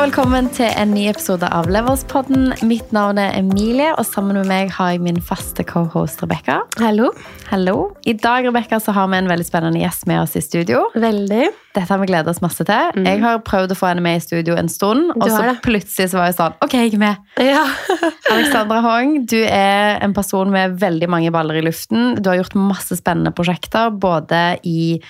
[0.00, 2.54] Og velkommen til en ny episode av Leverspodden.
[2.64, 6.54] Mitt navn er Emilie, og sammen med meg har jeg min faste cohost Rebekka.
[6.80, 7.10] Hallo.
[7.50, 7.74] Hallo.
[8.08, 10.86] I dag Rebecca, så har vi en veldig spennende gjest med oss i studio.
[10.94, 11.50] Veldig.
[11.76, 13.02] Dette har vi gledet oss masse til.
[13.04, 15.34] Jeg har prøvd å få henne med i studio en stund, og Mm.
[15.36, 17.16] Så plutselig så var jeg sånn Ok, jeg er med.
[17.36, 17.66] Ja.
[18.32, 22.16] Alexandra Hong, du er en person med veldig mange baller i luften.
[22.22, 25.02] Du har gjort masse spennende prosjekter, både i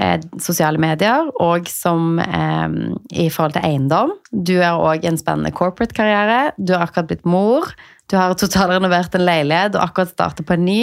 [0.00, 2.78] eh, sosiale medier og som eh,
[3.12, 4.14] i forhold til eiendom.
[4.30, 6.54] Du har òg en spennende corporate-karriere.
[6.58, 7.70] Du har akkurat blitt mor.
[8.10, 10.82] Du har totalrenovert en leilighet og akkurat startet på en ny.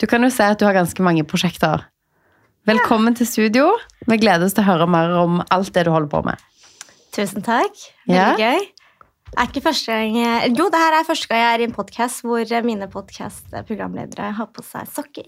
[0.00, 1.86] Du kan jo se at du har ganske mange prosjekter.
[2.66, 3.68] Velkommen til studio.
[4.10, 6.40] Vi gleder oss til å høre mer om alt det du holder på med.
[7.14, 7.78] Tusen takk.
[8.10, 8.32] Ja.
[8.34, 8.66] Veldig gøy.
[9.26, 11.74] Det er ikke første gang Jo, det her er første gang jeg er i en
[11.74, 15.26] podkast hvor mine podcast-programledere har på seg sokker.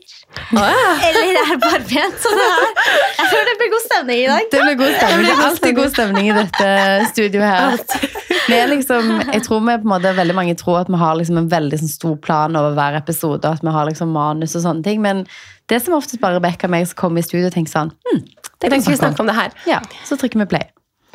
[0.54, 2.20] Eller er barbent.
[2.22, 2.70] Så det er,
[3.18, 4.46] jeg tror det blir god stemning i dag.
[4.54, 5.26] Det blir god stemning.
[5.26, 6.70] Det er alltid god stemning i dette
[7.10, 8.16] studioet her.
[8.48, 11.42] Vi liksom, jeg tror vi på en måte, veldig mange tror at vi har liksom
[11.42, 14.86] en veldig sånn stor plan over hver episode, at vi har liksom manus og sånne
[14.86, 15.26] ting, men
[15.68, 18.24] det som oftest bare Rebekka og meg som kommer i studio og tenker sånn, hm,
[18.62, 19.26] det kan vi snakke om.
[19.26, 19.62] om det her.
[19.68, 20.70] Ja, så trykker vi play.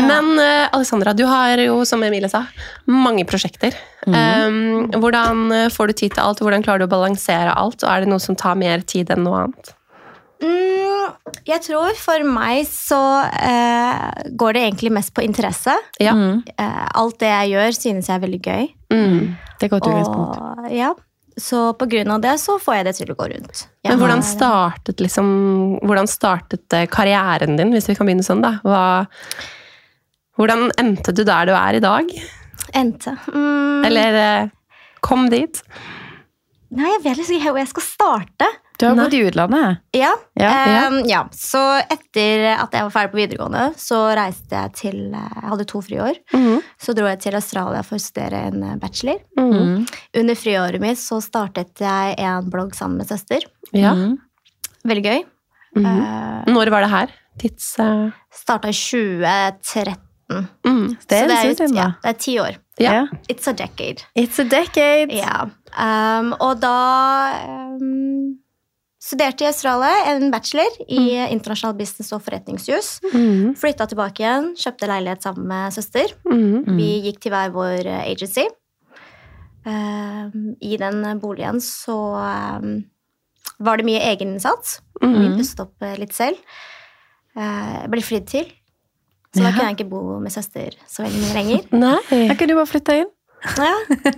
[0.10, 2.46] Men uh, Alexandra, du har jo, som Emilie sa,
[2.90, 3.76] mange prosjekter.
[4.04, 6.42] Um, hvordan får du tid til alt?
[6.44, 7.80] Hvordan klarer du å balansere alt?
[7.84, 9.74] Og er det noe som tar mer tid enn noe annet?
[10.44, 11.14] Mm,
[11.48, 15.76] jeg tror for meg så uh, går det egentlig mest på interesse.
[16.04, 16.16] Ja.
[16.18, 16.44] Mm.
[16.60, 18.70] Uh, alt det jeg gjør, synes jeg er veldig gøy.
[18.94, 19.18] Mm.
[19.60, 20.70] Det er godt utgangspunkt.
[20.76, 20.92] Ja,
[21.40, 23.66] så på grunn av det så får jeg det til å gå rundt.
[23.84, 25.28] Jeg Men hvordan startet, liksom,
[25.82, 28.44] hvordan startet karrieren din, hvis vi kan begynne sånn?
[28.44, 28.58] da?
[28.66, 28.84] Hva,
[30.38, 32.10] hvordan endte du der du er i dag?
[32.74, 33.16] Endte.
[33.34, 34.50] Mm, Eller eh,
[35.04, 35.62] kom dit?
[36.74, 38.50] Nei, jeg vet liksom ikke hvor jeg skal starte.
[38.82, 39.82] Du har bodd i utlandet.
[39.94, 40.10] Ja.
[40.34, 40.78] Ja, ja.
[40.88, 41.20] ehm, ja.
[41.38, 45.68] Så etter at jeg var ferdig på videregående, så reiste jeg til eh, Jeg hadde
[45.70, 46.20] to friår.
[46.34, 46.64] Mhm.
[46.82, 49.22] Så dro jeg til Australia for å studere en bachelor.
[49.40, 49.86] Mm.
[50.20, 53.46] Under friåret mitt så startet jeg en blogg sammen med søster.
[53.72, 53.94] Ja.
[53.94, 54.18] Mm.
[54.90, 55.22] Veldig gøy.
[55.78, 55.86] Mhm.
[55.86, 57.14] Uh, Når var det her?
[57.42, 57.70] Tids...
[57.80, 58.10] Uh...
[58.34, 60.03] starta i 2013.
[60.32, 60.96] mhm.
[61.10, 62.60] Det er en stund ja, det er ti år.
[62.82, 63.08] Ja.
[63.30, 64.06] It's a decade.
[64.18, 65.14] It's a decade.
[65.14, 65.50] Yeah.
[65.78, 66.78] Um, og da
[67.46, 68.40] um,
[69.04, 71.04] studerte i Australia en bachelor i
[71.34, 72.96] internasjonal business og forretningsjus.
[73.14, 73.54] Mm.
[73.60, 76.16] Flytta tilbake igjen, kjøpte leilighet sammen med søster.
[76.30, 76.78] Mm.
[76.78, 78.48] Vi gikk til hver vår eh, agency.
[79.64, 81.98] Um, I den boligen så
[82.64, 82.82] um,
[83.64, 84.80] var det mye egeninnsats.
[85.04, 86.40] Vi pustet opp eh, litt selv.
[87.36, 88.52] Uh, ble flydd til.
[89.34, 89.52] Så da Ja.
[89.56, 91.64] kunne jeg ikke bo med søster så veldig mye lenger.
[91.84, 92.28] Nei.
[92.30, 93.10] Da kunne du bare flytta inn.
[93.44, 93.72] Ja,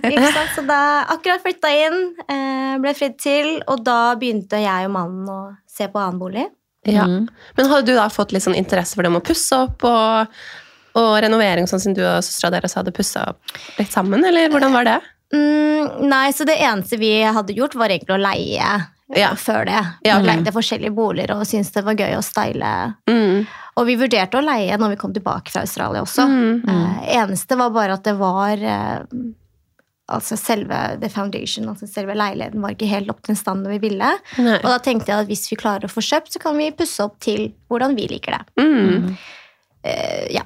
[0.06, 0.52] ikke sant?
[0.54, 1.96] Så da akkurat flytta inn,
[2.30, 6.44] eh, ble fridd til, og da begynte jeg og mannen å se på annen bolig.
[6.86, 7.08] Ja.
[7.10, 7.24] Mm.
[7.56, 10.36] Men hadde du da fått litt sånn interesse for det med å pusse opp og,
[11.00, 14.76] og renovering, sånn som du og søstera deres hadde pussa opp litt sammen, eller hvordan
[14.76, 15.00] var det?
[15.34, 18.68] Mm, nei, så det eneste vi hadde gjort, var egentlig å leie
[19.14, 19.30] Ja.
[19.38, 19.78] før det.
[20.02, 20.26] Ja, okay.
[20.26, 22.72] leide forskjellige boliger og syntes det var gøy å style.
[23.06, 23.46] Mm.
[23.78, 26.26] Og vi vurderte å leie når vi kom tilbake fra Australia også.
[26.26, 26.64] Mm.
[26.72, 29.02] Eh, eneste var bare at det var eh,
[30.06, 33.80] Altså selve the foundation, altså selve leiligheten var ikke helt opp til den standen vi
[33.88, 34.12] ville.
[34.38, 34.60] Nei.
[34.60, 37.02] Og da tenkte jeg at hvis vi klarer å få kjøpt, så kan vi pusse
[37.02, 38.62] opp til hvordan vi liker det.
[38.62, 39.16] Mm.
[39.82, 40.44] Eh, ja.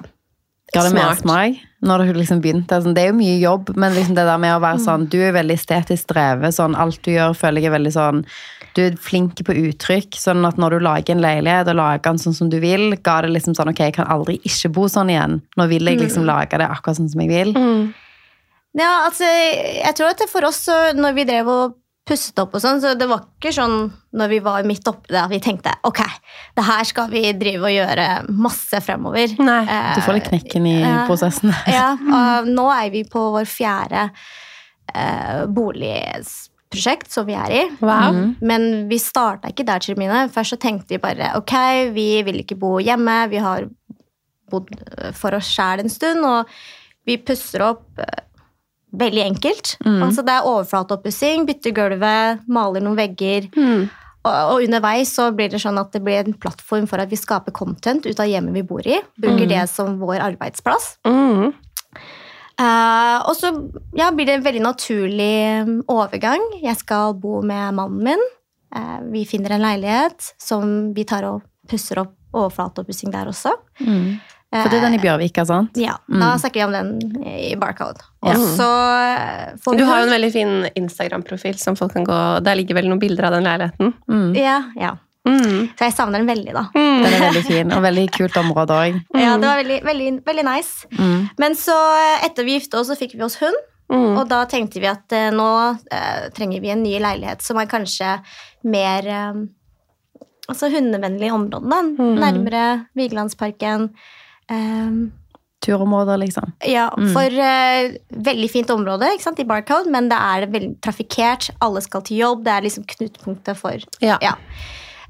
[0.73, 1.61] Det Smart.
[1.81, 2.77] Når du liksom begynte?
[2.77, 5.17] Altså, det er jo mye jobb, men liksom det der med å være sånn Du
[5.21, 6.53] er veldig estetisk drevet.
[6.53, 8.21] Sånn, alt du gjør, føler jeg er veldig sånn
[8.77, 10.19] Du er flink på uttrykk.
[10.21, 13.17] Sånn at når du lager en leilighet og lager den sånn som du vil, ga
[13.25, 15.41] det liksom sånn Ok, jeg kan aldri ikke bo sånn igjen.
[15.57, 17.53] Nå vil jeg liksom lage det akkurat sånn som jeg vil.
[17.57, 17.91] Mm.
[18.77, 20.67] ja, altså Jeg tror at det for oss,
[20.97, 21.80] når vi drev og
[22.11, 23.87] pusset opp og sånn, så det var ikke sånn
[24.19, 26.01] når vi var midt oppi det at vi tenkte ok,
[26.57, 29.35] det her skal vi drive og gjøre masse fremover.
[29.39, 29.63] Nei.
[29.63, 31.55] Eh, Du får litt knekken i uh, prosessen.
[31.71, 37.63] Ja, og nå er vi på vår fjerde uh, boligprosjekt som vi er i.
[37.79, 38.17] Wow.
[38.17, 38.33] Mm.
[38.43, 40.25] Men vi starta ikke der mine.
[40.33, 41.55] Først så tenkte vi bare ok,
[41.95, 43.23] vi vil ikke bo hjemme.
[43.31, 43.69] Vi har
[44.51, 46.51] bodd eh, for oss sjæl en stund, og
[47.07, 48.25] vi pusser opp eh,
[48.91, 49.75] veldig enkelt.
[49.85, 50.03] Mm.
[50.03, 53.47] Altså Det er overflateoppussing, bytter gulvet, maler noen vegger.
[53.55, 53.89] Mm.
[54.21, 57.19] Og, og underveis så blir det sånn at det blir en plattform for at vi
[57.19, 58.99] skaper content ut av hjemmet vi bor i.
[59.21, 60.95] Bruker det som vår arbeidsplass.
[61.07, 61.55] Mm.
[62.61, 63.49] Eh, og så
[63.97, 66.43] ja, blir det en veldig naturlig mm, overgang.
[66.61, 68.29] Jeg skal bo med mannen min.
[68.71, 73.51] Uh, vi finner en leilighet som vi tar og pusser opp overflateoppussing der også.
[73.83, 74.21] Mm.
[74.51, 75.75] For det er den i Bjørvika, sant?
[75.79, 78.03] Ja, Da snakker vi om den i Barcode.
[78.21, 78.67] Og så
[79.01, 82.77] eh, får Du har jo en veldig fin Instagram-profil som folk kan gå Der ligger
[82.77, 83.95] vel noen bilder av den leiligheten.
[84.05, 84.27] Mm.
[84.37, 84.91] Ja, ja.
[85.27, 85.69] Mm.
[85.77, 86.63] Så jeg savner den veldig, da.
[86.73, 87.01] Mm.
[87.03, 89.01] Den er veldig fin, og veldig kult område òg.
[89.23, 90.89] Ja, det var veldig, veldig, veldig nice.
[90.97, 91.27] Mm.
[91.41, 91.77] Men så,
[92.25, 93.57] etter vi gifta oss, så fikk vi oss hund.
[93.91, 94.15] Mm.
[94.15, 95.49] Og da tenkte vi at eh, nå
[95.91, 98.13] eh, trenger vi en ny leilighet som er kanskje
[98.63, 99.41] mer eh,
[100.47, 101.67] altså hundevennlig område.
[101.67, 101.81] Da.
[101.99, 102.13] Mm.
[102.21, 102.65] Nærmere
[102.97, 103.89] Vigelandsparken.
[104.51, 105.01] Eh,
[105.61, 106.51] Turområder, liksom.
[106.65, 107.11] ja, Mm.
[107.13, 111.49] for eh, veldig fint område ikke sant, i Barcode, men det er veldig trafikkert.
[111.61, 112.43] Alle skal til jobb.
[112.45, 114.17] Det er liksom knutepunktet for Ja.
[114.21, 114.33] Ja.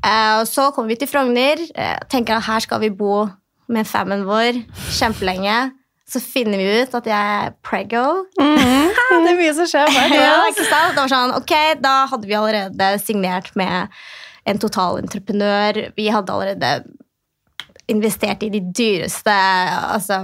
[0.03, 1.59] Uh, så kommer vi til Frogner.
[1.77, 3.30] Uh, tenker at her skal vi bo
[3.69, 4.57] med fammen vår
[4.98, 5.71] kjempelenge.
[6.12, 8.25] Så finner vi ut at jeg er prego.
[8.36, 9.88] Det er mye som skjer.
[9.94, 10.95] Bare, Ja, ikke sant?
[10.98, 13.88] Det var sånn, ok, Da hadde vi allerede signert med
[14.50, 15.92] en totalentreprenør.
[15.95, 16.71] Vi hadde allerede
[17.91, 19.33] investert i de dyreste
[19.95, 20.23] altså,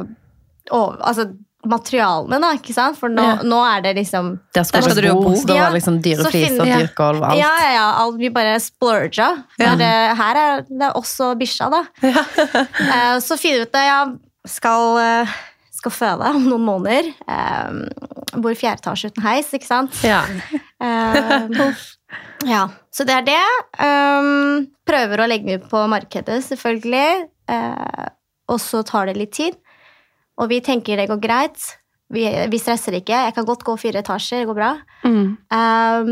[0.72, 1.28] over, altså
[1.68, 2.98] materialene, da, ikke sant?
[3.00, 3.36] For nå, Ja.
[3.44, 5.98] nå er det liksom Der skal, Der skal dere jo bo, da var det liksom
[6.02, 7.40] dyre fliser, finner- dyrgulv, alt.
[7.40, 7.88] Ja, ja, ja.
[8.04, 9.44] Alt, vi bare splurga.
[9.60, 9.74] Ja.
[9.74, 11.84] Eh, her er det også bikkja, da.
[12.88, 14.18] Eh, så finner vi ut at jeg
[14.54, 15.36] skal, eh,
[15.76, 17.12] skal føde om noen måneder.
[17.28, 19.98] Uh, bor i fjerde etasje uten heis, ikke sant.
[20.04, 20.24] Ja.
[20.80, 21.74] Eh,
[22.48, 23.46] ja, så det er det.
[24.88, 27.28] Prøver å legge ut på markedet, selvfølgelig.
[27.52, 28.08] Eh,
[28.52, 29.58] og så tar det litt tid.
[30.40, 31.64] Og vi tenker det går greit.
[32.14, 33.18] Vi, vi stresser ikke.
[33.28, 34.70] Jeg kan godt gå fire etasjer, det går bra.
[35.04, 35.34] Mm.
[35.52, 36.12] Eh,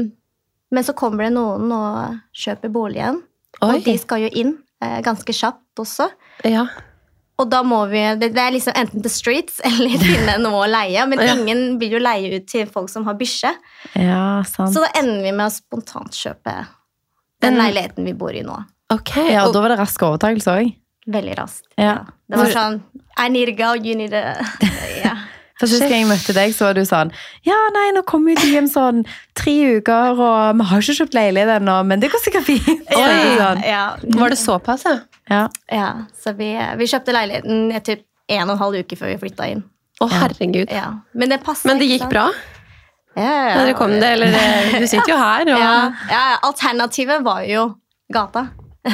[0.76, 3.22] men så kommer det noen og kjøper boligen,
[3.62, 3.70] Oi.
[3.78, 6.10] og de skal jo inn eh, ganske kjapt også.
[6.44, 6.66] Ja.
[7.40, 10.72] Og da må vi, det, det er liksom enten the streets eller finne noe å
[10.72, 11.06] leie.
[11.08, 11.36] Men Ja.
[11.38, 13.54] ingen vil jo leie ut til folk som har bikkje.
[13.96, 14.74] Ja, sant.
[14.76, 16.58] Så da ender vi med å spontantkjøpe
[17.46, 18.58] den leiligheten vi bor i nå.
[18.92, 19.16] Ok.
[19.32, 20.74] Ja, og- da var det rask overtakelse òg.
[21.06, 21.68] Veldig raskt.
[21.78, 22.00] Ja.
[22.30, 22.82] Det var sånn
[23.22, 24.36] I need a go, you need a
[25.06, 25.14] ja.
[25.60, 27.14] For Sist gang jeg møtte deg, så var du sånn
[27.48, 29.04] Ja, nei, nå kommer jo de om sånn
[29.38, 32.90] tre uker, og vi har ikke kjøpt leilighet ennå, men det går sikkert fint.
[32.98, 33.38] Oi.
[33.40, 33.62] Sånn.
[33.64, 33.86] ja.
[34.20, 34.98] Var det såpass, ja?
[35.32, 35.46] Ja.
[35.72, 35.88] ja.
[36.20, 36.50] Så vi,
[36.82, 38.04] vi kjøpte leiligheten i typ
[38.36, 39.64] en og en halv uke før vi flytta inn.
[40.04, 40.74] Å, herregud.
[40.74, 40.90] Ja.
[41.16, 41.70] Men det passet.
[41.70, 42.26] Men det gikk bra
[43.16, 44.10] Ja, ja, dere kom det?
[44.18, 44.34] Eller
[44.76, 45.76] du sitter jo her, og Ja,
[46.12, 47.70] ja, alternativet var jo
[48.12, 48.50] gata.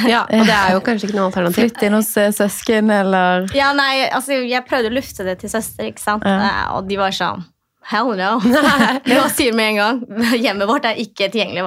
[0.08, 1.58] Ja, og det er jo kanskje ikke noe alternativ.
[1.60, 5.52] Flytte inn hos eh, søsken, eller Ja, nei, altså, jeg prøvde å lufte det til
[5.52, 6.24] søster, ikke sant?
[6.28, 6.38] Ja.
[6.48, 7.44] Eh, og de var sånn
[7.90, 8.36] Hell no.
[9.10, 9.96] Var sier med en gang.
[10.38, 11.64] Hjemmet vårt er ikke tilgjengelig.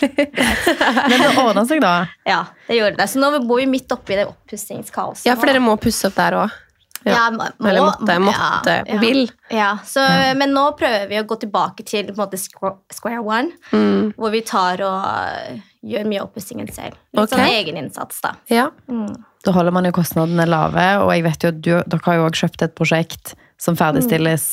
[0.00, 1.94] Men det ordna seg, da.
[2.28, 3.08] Ja, det gjorde det.
[3.10, 5.26] Så nå bor vi midt oppi det oppussingskaoset.
[5.26, 6.54] Ja, for dere må pusse opp der òg.
[7.00, 7.14] Ja.
[7.16, 9.22] Ja, må, Eller måtte, måtte, ja, vil.
[9.48, 10.02] Ja, så,
[10.36, 14.10] Men nå prøver vi å gå tilbake til på en måte, square one, Mm.
[14.18, 16.96] hvor vi tar og gjør mye oppussingen selv.
[17.14, 17.36] Litt okay.
[17.36, 18.34] sånn egeninnsats, da.
[18.52, 18.70] Ja.
[18.90, 19.14] Mm.
[19.44, 22.26] Da holder man jo kostnadene lave, og jeg vet jo at du, dere har jo
[22.26, 24.50] også kjøpt et prosjekt som ferdigstilles.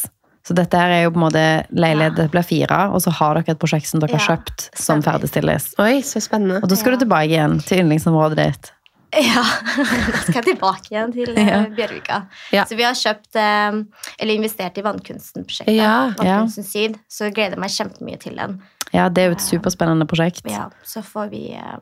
[0.47, 1.43] Så dette her er jo på en måte
[1.75, 5.03] leilighet det blir fire, og så har dere et prosjekt som dere har kjøpt som
[5.03, 5.73] ferdigstilles.
[5.83, 6.61] Oi, så spennende.
[6.63, 6.95] Og da skal Ja.
[6.95, 8.71] du tilbake igjen til yndlingsområdet ditt.
[9.11, 9.43] Ja,
[10.13, 11.59] da skal jeg tilbake igjen til eh, Ja.
[11.75, 12.21] Bjørvika.
[12.55, 12.63] Ja.
[12.67, 13.83] Så vi har kjøpt, eh,
[14.19, 15.75] eller investert i Vannkunsten-prosjektet.
[15.75, 16.39] Ja, ja.
[16.39, 16.97] Vannkunsten Syd.
[17.11, 18.59] Så jeg gleder meg kjempemye til den.
[18.95, 20.45] Ja, det er jo et superspennende prosjekt.
[20.51, 21.75] Ja, så får vi eh,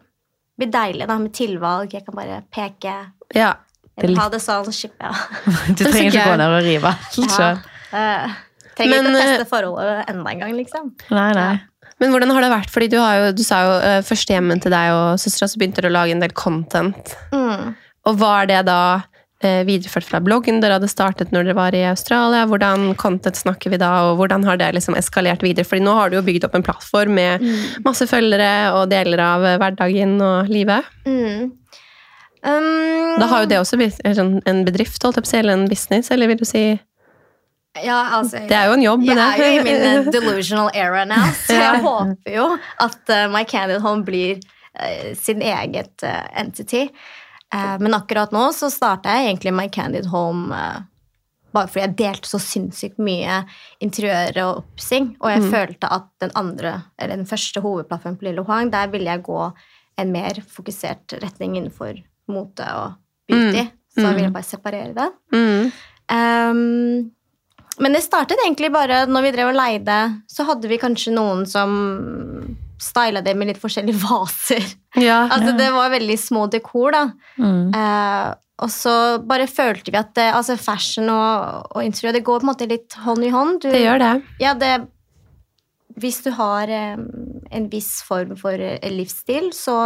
[0.55, 1.93] Det blir deilig da, med tilvalg.
[1.93, 2.95] Jeg kan bare peke.
[3.35, 3.53] Ja.
[3.95, 4.99] jeg vil ha det sånn, shippe.
[5.03, 5.13] Ja.
[5.77, 7.29] Du trenger ikke gå ned og rive alt Ja.
[7.37, 7.63] sjøl.
[7.95, 8.35] Eh,
[8.75, 10.91] trenger Men, ikke eh, teste forholdet enda en gang, liksom.
[11.13, 11.53] Nei, nei.
[12.01, 12.71] Men hvordan har det vært?
[12.73, 15.59] Fordi du, har jo, du sa jo uh, første hjemmen til deg og søstera, så
[15.61, 17.13] begynte dere å lage en del content.
[17.31, 17.75] Mm.
[18.09, 21.83] Og var det da eh, videreført fra bloggen dere hadde startet når dere var i
[21.89, 22.45] Australia?
[22.47, 25.67] Hvordan content snakker vi da, og hvordan har det liksom eskalert videre?
[25.67, 27.43] Fordi nå har du jo bygd opp en plattform med
[27.85, 30.87] masse følgere og deler av eh, hverdagen og livet.
[31.05, 31.51] Mm.
[32.45, 35.37] Um, Da har jo det også blitt en sånn- bedrift, holdt jeg på å si,
[35.39, 36.65] eller en business, eller vil du si
[37.83, 40.69] ja, altså, Det er jo en jobb, Jeg men er jo i min eh, delusional
[40.73, 42.45] era now, så jeg håper jo
[42.79, 44.37] at eh, My Candid Home blir
[44.79, 46.85] uh, sin eget uh, entity.
[47.53, 50.81] Eh, men akkurat nå så starta jeg egentlig My Candid Home eh,
[51.55, 53.45] bare fordi jeg delte så sinnssykt mye
[53.79, 55.51] interiør og oppsing, og jeg Mm.
[55.53, 59.53] følte at den andre, eller den første hovedplattformen på Lille Huang, der ville jeg gå
[59.97, 62.95] en mer fokusert retning innenfor mote og
[63.29, 63.69] beauty.
[63.95, 64.15] Så jeg Mm.
[64.15, 65.11] ville bare separere det.
[65.31, 65.71] Mm.
[66.11, 67.11] Um,
[67.79, 70.21] men det startet egentlig bare når vi drev og leide.
[70.27, 74.65] Så hadde vi kanskje noen som styla det med litt forskjellige vaser.
[74.99, 75.25] Ja.
[75.29, 77.05] Altså Det var veldig små dekor, da.
[77.41, 77.69] Mm.
[77.75, 82.39] Eh, og så bare følte vi at det, altså fashion og, og interiør det går
[82.39, 83.59] på en måte litt hånd i hånd.
[83.65, 84.11] Du, Det gjør det.
[84.39, 84.73] Ja, det,
[85.99, 89.77] hvis du har eh, en viss form for eh, livsstil, så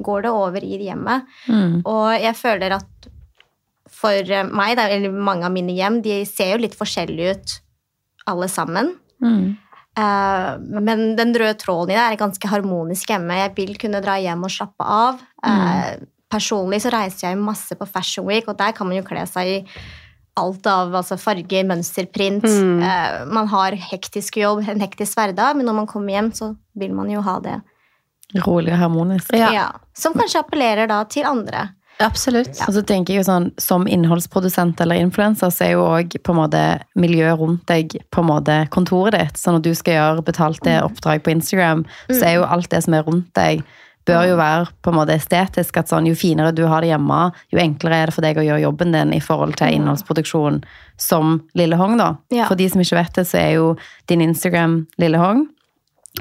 [0.00, 1.28] går det over i hjemmet.
[1.48, 1.80] Mm.
[1.84, 3.10] Og jeg føler at
[4.00, 7.56] for eh, meg, eller mange av mine hjem, de ser jo litt forskjellige ut
[8.30, 8.94] alle sammen.
[9.20, 9.56] Mm.
[10.00, 13.38] Eh, men den røde tråden i det er ganske harmonisk hjemme.
[13.42, 15.24] Jeg vil kunne dra hjem og slappe av.
[15.46, 19.26] Eh, personlig så reiser jeg masse på Fashion Week, og der kan man jo kle
[19.28, 19.58] seg i
[20.40, 22.46] alt av altså farger, mønsterprint.
[22.46, 22.78] Mm.
[22.86, 26.94] Eh, man har hektisk jobb, en hektisk hverdag, men når man kommer hjem, så vil
[26.96, 27.58] man jo ha det.
[28.46, 29.34] Rolig og harmonisk.
[29.34, 29.50] Ja.
[29.52, 29.68] Ja.
[29.96, 31.66] Som kanskje appellerer da til andre.
[32.00, 32.56] Absolutt.
[32.66, 36.16] Og så tenker jeg jo sånn, Som innholdsprodusent eller influenser, så er jo òg
[36.96, 39.36] miljøet rundt deg på en måte kontoret ditt.
[39.36, 42.94] Så når du skal gjøre betalte oppdrag på Instagram, så er jo alt det som
[42.94, 43.62] er rundt deg,
[44.08, 45.76] bør jo være på en måte estetisk.
[45.76, 48.44] at sånn, Jo finere du har det hjemme, jo enklere er det for deg å
[48.44, 50.62] gjøre jobben din i forhold til innholdsproduksjon
[50.96, 51.96] som Lille Hong.
[51.98, 52.16] da.
[52.30, 52.46] Ja.
[52.46, 53.76] For de som ikke vet det, så er jo
[54.08, 55.48] din Instagram Lille Hong.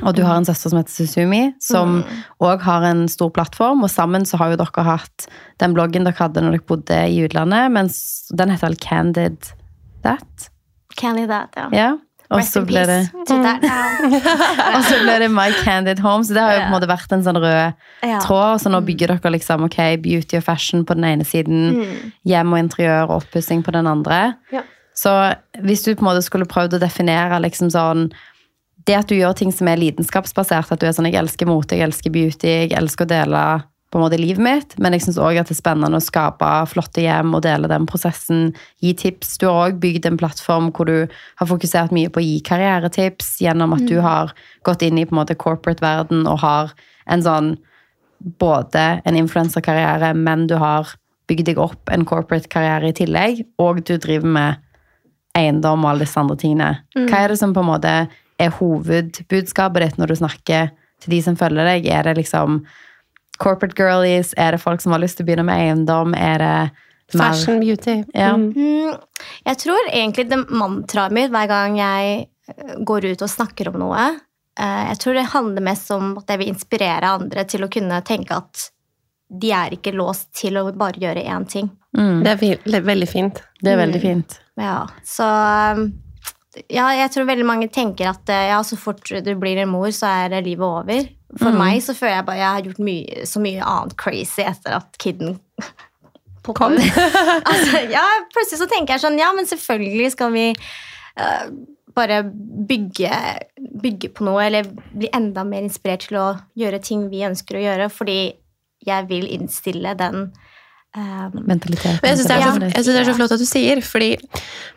[0.04, 2.04] Og du har en søster som heter Susumi, som
[2.46, 3.82] òg har en stor plattform.
[3.84, 5.26] Og sammen så har jo dere hatt
[5.60, 7.98] den bloggen dere hadde når dere bodde i utlandet, mens
[8.30, 9.50] den heter vel Candid
[10.06, 10.50] That?
[10.96, 11.68] Candid that, ja.
[11.76, 11.90] Ja.
[12.30, 14.20] Og så ble det peace to that now.
[14.78, 16.22] og så ble det My Candid Home.
[16.24, 17.80] Så det har jo på en måte vært en sånn rød
[18.22, 18.62] tråd.
[18.62, 21.80] Så nå bygger dere liksom ok, beauty og fashion på den ene siden,
[22.30, 24.36] hjem og interiør og oppussing på den andre.
[24.54, 24.62] Ja.
[25.00, 25.12] Så
[25.66, 28.10] hvis du på en måte skulle prøvd å definere liksom sånn
[28.90, 31.78] Det at du gjør ting som er lidenskapsbasert, at du er sånn jeg elsker mote,
[31.78, 33.42] jeg elsker beauty, jeg elsker å dele
[33.90, 36.48] på en måte livet mitt, men jeg syns òg at det er spennende å skape
[36.72, 38.48] flotte hjem og dele den prosessen.
[38.82, 39.36] Gi tips.
[39.38, 43.36] Du har òg bygd en plattform hvor du har fokusert mye på å gi karrieretips
[43.44, 44.34] gjennom at du har
[44.66, 46.74] gått inn i på en måte corporate-verden og har
[47.14, 47.52] en sånn
[48.42, 50.96] både en influenserkarriere, men du har
[51.30, 54.66] bygd deg opp en corporate-karriere i tillegg, og du driver med
[55.38, 56.72] eiendom og alle disse andre tingene.
[56.98, 57.94] Hva er det som på en måte
[58.40, 60.70] er hovedbudskapet ditt når du snakker
[61.04, 61.88] til de som følger deg?
[61.92, 62.62] Er det liksom
[63.40, 64.34] corporate girlies?
[64.38, 66.16] Er det folk som har lyst til å begynne med eiendom?
[66.18, 66.54] Er det
[67.18, 68.04] mer Fashion, beauty.
[68.14, 68.34] Ja.
[68.38, 68.52] Mm.
[68.54, 68.98] Mm,
[69.48, 73.80] jeg tror egentlig det mantraet mitt hver gang jeg eh, går ut og snakker om
[73.82, 74.04] noe
[74.60, 78.02] eh, Jeg tror det handler mest om at jeg vil inspirere andre til å kunne
[78.06, 78.68] tenke at
[79.30, 81.68] de er ikke låst til å bare gjøre én ting.
[81.98, 83.42] Mm, Det er veldig fint.
[83.62, 84.40] det er veldig fint.
[84.58, 85.26] Ja, så
[85.78, 85.84] um,
[86.68, 89.90] Ja, jeg tror veldig mange tenker at eh, ja, så fort du blir en mor,
[89.96, 91.08] så er livet over.
[91.38, 91.60] For Mm.
[91.62, 94.98] meg så føler jeg bare jeg har gjort mye, så mye annet crazy etter at
[94.98, 95.38] kiden
[96.50, 96.74] Kom.
[97.52, 98.02] altså, ja,
[98.34, 101.52] plutselig så tenker jeg sånn Ja, men selvfølgelig skal vi uh,
[101.94, 102.24] bare
[102.66, 103.12] bygge,
[103.84, 107.64] bygge på noe, eller bli enda mer inspirert til å gjøre ting vi ønsker å
[107.68, 108.18] gjøre, fordi
[108.88, 110.32] jeg vil innstille den
[110.96, 112.00] eh, Mentalitet.
[112.02, 112.54] Men jeg syns det, Ja.
[112.60, 114.12] det er så flott at du sier, fordi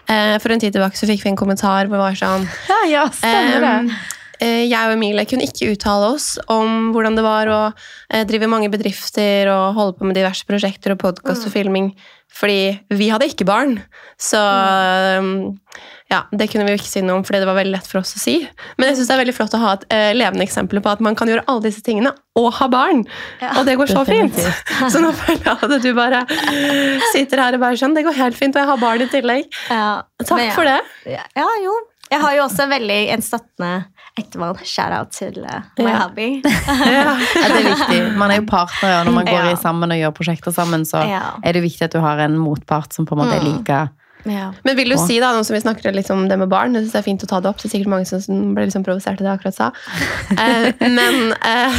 [0.08, 2.80] uh, for en tid tilbake så fikk vi en kommentar hvor det var sånn Ja,
[2.90, 3.96] ja, stemmer det.
[4.42, 7.60] eh, jeg og Emilie kunne ikke uttale oss om hvordan det var å
[8.10, 11.92] eh, drive mange bedrifter og holde på med diverse prosjekter og podkast og filming,
[12.32, 13.78] fordi vi hadde ikke barn.
[14.20, 14.40] Så
[15.20, 15.58] um,
[16.10, 18.00] ja, det kunne vi jo ikke si noe om, fordi det var veldig lett for
[18.02, 18.34] oss å si.
[18.78, 21.00] Men jeg synes det er veldig flott å ha et eh, levende eksempel på at
[21.00, 23.04] man kan gjøre alle disse tingene og ha barn.
[23.40, 23.54] Ja.
[23.60, 24.34] Og det går så fint.
[24.92, 26.24] Så nå føler jeg at du bare
[27.12, 29.48] sitter her og bare sånn Det går helt fint, og jeg har barn i tillegg.
[29.70, 30.52] ja, Takk ja.
[30.56, 30.80] for det.
[31.36, 31.78] Ja, jo.
[32.12, 33.70] Jeg har jo også en veldig en støttende
[34.20, 34.58] ektemann.
[34.68, 36.02] Shout-out til uh, my Ja.
[36.02, 36.26] hubby.
[36.92, 38.00] Ja, det er viktig.
[38.20, 39.52] Man er jo partner, og når man går Ja.
[39.54, 41.22] i sammen og gjør prosjekter sammen, så Ja.
[41.42, 43.56] er det viktig at du har en motpart som på en måte er Mm.
[43.56, 43.80] like
[44.28, 44.52] Ja.
[44.62, 46.84] Men vil du si, da, nå som vi snakker litt om det med barn Jeg
[46.84, 47.58] synes det er fint å ta det opp.
[47.58, 49.70] Det er sikkert mange som ble liksom provosert av det jeg akkurat sa.
[50.32, 51.78] Eh, men eh,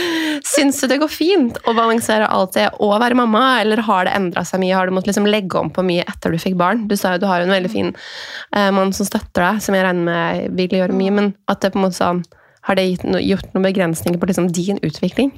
[0.54, 4.14] syns du det går fint å balansere alt det og være mamma, eller har det
[4.18, 4.74] endra seg mye?
[4.76, 6.86] Har du måttet liksom legge om på mye etter du fikk barn?
[6.90, 9.86] Du sa jo du har en veldig fin eh, mann som støtter deg, som jeg
[9.86, 12.24] regner med vil gjøre mye, men at det på en måte sånn
[12.64, 15.34] har det gitt no, gjort noen begrensninger på liksom din utvikling?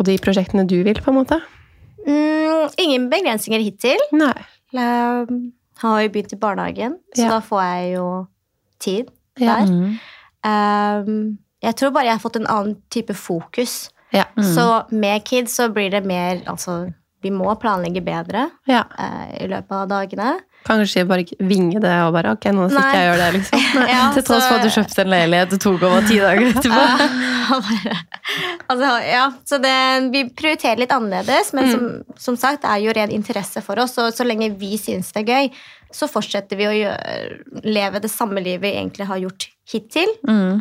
[0.00, 1.38] Og de prosjektene du vil, på en måte?
[2.06, 4.02] Mm, ingen begrensninger hittil.
[4.16, 4.34] Nei.
[5.82, 7.28] Um, har jo begynt i barnehagen, så Ja.
[7.30, 8.26] da får jeg jo
[8.80, 9.56] tid Ja.
[9.56, 9.66] der.
[9.66, 9.98] mm.
[10.44, 13.90] Um, jeg tror bare jeg har fått en annen type fokus.
[14.12, 14.24] Ja.
[14.36, 18.84] Så med kids så blir det mer Altså, vi må planlegge bedre ja.
[18.98, 20.40] eh, i løpet av dagene.
[20.66, 23.62] Kanskje bare vinge det og bare Ok, nå skal ikke jeg gjøre gjør det, liksom.
[23.94, 26.82] Ja, Til tross for at du kjøpte en leilighet og tok over ti dager etterpå.
[28.70, 29.74] Altså, ja, så det,
[30.14, 31.86] vi prioriterer litt annerledes, men som,
[32.20, 33.96] som sagt, det er jo ren interesse for oss.
[34.02, 35.50] Og så lenge vi syns det er gøy,
[35.96, 40.12] så fortsetter vi å gjøre, leve det samme livet vi egentlig har gjort hittil.
[40.28, 40.60] Mm.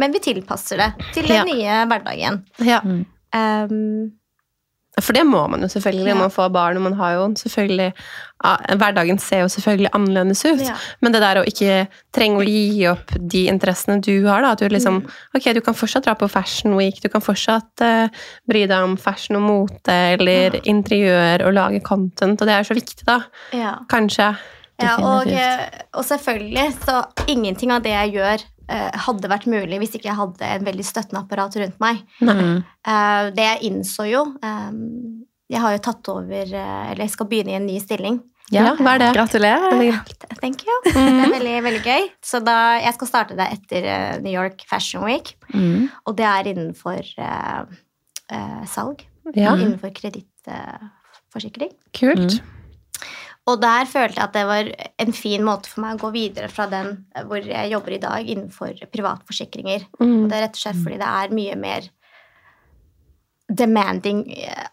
[0.00, 1.42] Men vi tilpasser det til Ja.
[1.42, 2.40] den nye hverdagen.
[2.64, 2.80] Ja.
[2.82, 4.12] Um,
[5.00, 6.20] For det må man jo selvfølgelig når Ja.
[6.20, 6.76] man får barn.
[6.76, 7.92] og man har jo selvfølgelig
[8.44, 10.60] ja, Hverdagen ser jo selvfølgelig annerledes ut.
[10.60, 10.74] Ja.
[11.00, 14.58] Men det der å ikke trenge å gi opp de interessene du har, da, at
[14.58, 15.10] du liksom Mm.
[15.36, 18.08] Ok, du kan fortsatt dra på Fashion Week, du kan fortsatt uh,
[18.46, 22.74] bry deg om fashion og mote eller interiør og lage content, og det er så
[22.74, 23.22] viktig, da.
[23.52, 23.76] ja.
[23.88, 24.34] Kanskje.
[24.82, 28.42] Ja, og, eh, og selvfølgelig, så ingenting av det jeg gjør,
[29.06, 32.02] hadde vært mulig hvis ikke jeg hadde en veldig støttende apparat rundt meg.
[32.22, 32.62] Mm.
[32.62, 34.70] Eh, det jeg innså jo eh,
[35.52, 38.20] Jeg har jo tatt over eh, Eller jeg skal begynne i en ny stilling.
[38.52, 39.10] Ja, hva er det?
[39.16, 40.00] Gratulerer.
[40.42, 40.74] Thank you.
[40.84, 42.08] Det er veldig, veldig gøy.
[42.24, 45.34] Så da, jeg skal starte det etter eh, New York Fashion Week.
[45.54, 45.88] Mm.
[46.04, 47.62] Og det er innenfor uh,
[48.32, 49.06] uh, salg.
[49.38, 51.72] Ja, Innenfor kredittforsikring.
[51.94, 52.42] kult.
[53.50, 54.68] Og der følte jeg at det var
[55.02, 57.98] en fin måte for meg å gå videre fra den eh, hvor jeg jobber i
[57.98, 59.86] dag, innenfor privatforsikringer.
[59.98, 60.28] Og Mm.
[60.28, 61.88] det er rett og slett fordi det er mye mer
[63.48, 64.66] demanding eh,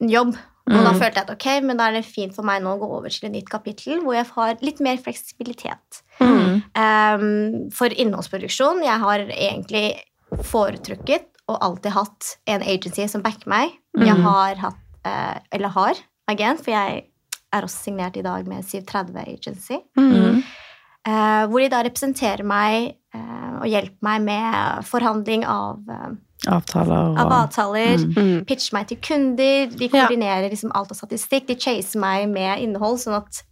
[0.00, 0.36] jobb.
[0.70, 0.98] Og da Mm.
[1.00, 3.08] følte jeg at ok, men da er det fint for meg nå å gå over
[3.10, 6.02] til et nytt kapittel hvor jeg har litt mer fleksibilitet.
[6.20, 6.62] Mm.
[6.78, 10.00] Um, for innholdsproduksjon Jeg har egentlig
[10.46, 13.72] foretrukket og alltid hatt en agency som backer meg.
[13.98, 14.22] Jeg Mm.
[14.22, 15.94] har hatt, eh, eller har,
[16.28, 17.04] agent, for jeg
[17.52, 19.78] er også signert i dag med 730 Agency.
[19.98, 20.42] Mm.
[21.06, 26.12] eh, hvor de da representerer meg eh, og hjelper meg med forhandling av, eh,
[26.50, 27.98] Avtaler av avtaler.
[28.02, 28.14] Mm.
[28.16, 28.44] Mm.
[28.46, 29.66] Pitcher meg til kunder.
[29.70, 29.90] De Ja.
[30.08, 31.46] koordinerer liksom alt av statistikk.
[31.46, 33.42] De chaser meg med innhold, sånn at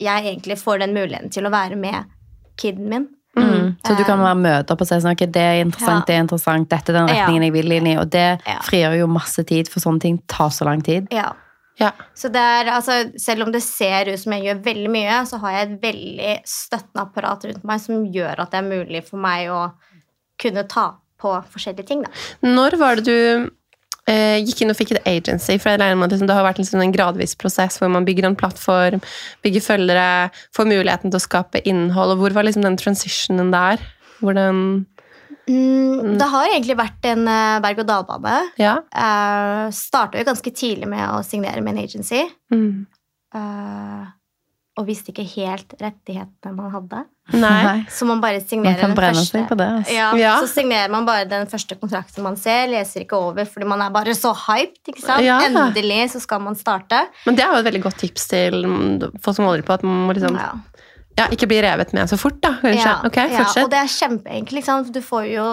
[0.00, 2.06] jeg egentlig får den muligheten til å være med
[2.56, 3.08] kiden min.
[3.36, 3.76] Mm.
[3.84, 6.04] Så du kan være møte opp og si sånn, ok, det er interessant, Ja.
[6.06, 7.26] det er interessant, dette er den Ja.
[7.26, 8.58] retningen jeg vil inn i, og det Ja.
[8.62, 11.06] frigjør jo masse tid, for sånne ting tar så lang tid.
[11.12, 11.32] Ja.
[11.78, 11.92] Ja.
[12.18, 15.54] Så er, altså, selv om det ser ut som jeg gjør veldig mye, så har
[15.54, 19.52] jeg et veldig støttende apparat rundt meg som gjør at det er mulig for meg
[19.54, 19.60] å
[20.42, 22.02] kunne ta på forskjellige ting.
[22.06, 22.10] Da.
[22.46, 23.48] Når var det du
[24.10, 25.56] eh, gikk inn og fikk et agency?
[25.58, 28.06] For jeg regner med at liksom, Det har vært liksom en gradvis prosess hvor man
[28.06, 29.02] bygger en plattform,
[29.46, 30.10] bygger følgere,
[30.54, 32.16] får muligheten til å skape innhold.
[32.16, 33.82] og Hvor var liksom den transitionen der?
[34.18, 34.86] Hvordan
[35.48, 38.36] Mm, det har egentlig vært en eh, berg-og-dal-bane.
[38.60, 38.76] Ja.
[38.92, 42.22] Uh, Starta jo ganske tidlig med å signere med en agency.
[42.52, 42.86] Mm.
[43.34, 44.06] Uh,
[44.78, 47.00] og visste ikke helt rettighetene man hadde.
[47.34, 47.80] Nei.
[47.92, 49.24] Så man bare Man signerer kan den første.
[49.34, 49.66] seg på det.
[49.80, 49.92] Altså.
[49.96, 50.34] Ja, Ja.
[50.40, 53.90] Så signerer man bare den første kontrakten man ser, leser ikke over, fordi man er
[53.90, 54.78] bare så hyped.
[54.88, 55.24] ikke sant?
[55.26, 55.40] Ja.
[55.44, 57.02] Endelig så skal man starte.
[57.26, 58.62] Men det er jo et veldig godt tips til
[59.20, 60.52] folk som holder på, at man må liksom Ja.
[61.18, 62.54] Ja, ikke bli revet med så fort, da.
[62.62, 62.86] Kanskje.
[62.86, 64.56] Ja, ok, ja, og det er kjempeenkelt.
[64.60, 64.88] Liksom.
[64.94, 65.46] Du får jo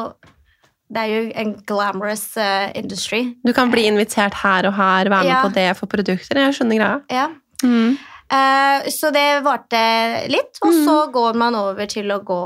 [0.86, 3.34] Det er jo en glamorous uh, industry.
[3.42, 5.40] Du kan bli invitert her og her, være med Ja.
[5.42, 6.38] på det for produkter.
[6.38, 7.00] Jeg skjønner greia.
[7.10, 7.28] Ja.
[7.64, 7.96] Mm.
[8.30, 9.82] Uh, så det varte
[10.30, 12.38] litt, og så går man over til å gå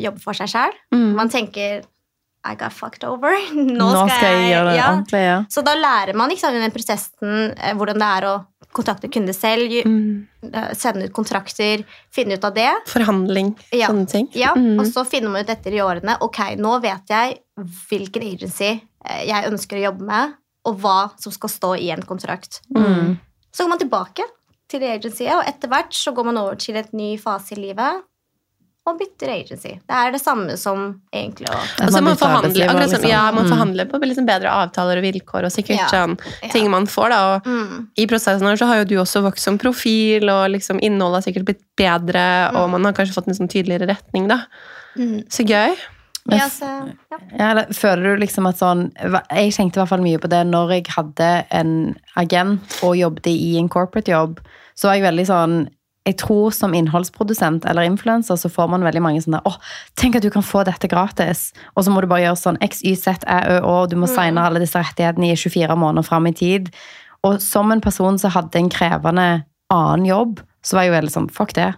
[0.00, 0.72] jobbe for seg sjæl.
[0.96, 1.10] Mm.
[1.20, 1.82] Man tenker
[2.44, 3.32] I got fucked over.
[3.54, 4.88] Nå, Nå skal jeg gjøre det ja.
[4.92, 5.36] ordentlig, ja.
[5.48, 8.34] Så da lærer man liksom, den prosessen eh, hvordan det er å
[8.74, 10.26] kontakte kunder selv, Mm.
[10.52, 12.68] eh, sende ut kontrakter, finne ut av det.
[12.90, 13.88] Forhandling, Ja.
[13.88, 14.28] sånne ting.
[14.34, 14.78] Ja, Mm.
[14.80, 17.38] Og så finner man ut etter i årene ok, nå vet jeg
[17.88, 20.34] hvilken agency eh, jeg ønsker å jobbe med,
[20.66, 22.60] og hva som skal stå i en kontrakt.
[22.74, 23.18] Mm.
[23.52, 24.24] Så går man tilbake
[24.68, 28.02] til agencyet, og etter hvert så går man over til et ny fase i livet
[28.86, 29.70] og bytter agency.
[29.88, 32.90] Det er det samme som egentlig å At Og så må man forhandler, forhandle, akkurat
[32.92, 33.08] liksom.
[33.08, 33.50] ja, man Mm.
[33.54, 35.86] forhandler på liksom bedre avtaler og vilkår, og sikkert Ja.
[35.88, 36.48] sånn Ja.
[36.52, 37.08] ting man får.
[37.08, 40.50] da, og mm, I prosessen her så har jo du også vokst som profil, og
[40.50, 44.28] liksom innholdet har sikkert blitt bedre, og man har kanskje fått en sånn tydeligere retning.
[44.28, 44.44] da.
[44.96, 45.24] mm.
[45.30, 45.74] Så gøy.
[46.26, 47.18] Men Ja, så, ja.
[47.54, 48.92] Ja, føler du liksom at sånn
[49.30, 53.26] Jeg tenkte i hvert fall mye på det når jeg hadde en agent og jobbet
[53.26, 54.38] i en corporate jobb.
[54.74, 55.68] Så var jeg veldig sånn
[56.04, 59.54] Jeg tror som innholdsprodusent eller influenser så får man veldig mange sånne Å,
[59.96, 61.46] tenk at du kan få dette gratis!
[61.72, 63.76] Og så må du bare gjøre sånn X, Y, Z, Æ, Ø, Å.
[63.88, 66.68] Du må signe alle disse rettighetene i 24 måneder fram i tid.
[67.24, 69.28] Og som en person som hadde en krevende
[69.72, 71.70] annen jobb, så var jeg jo veldig sånn Fuck det.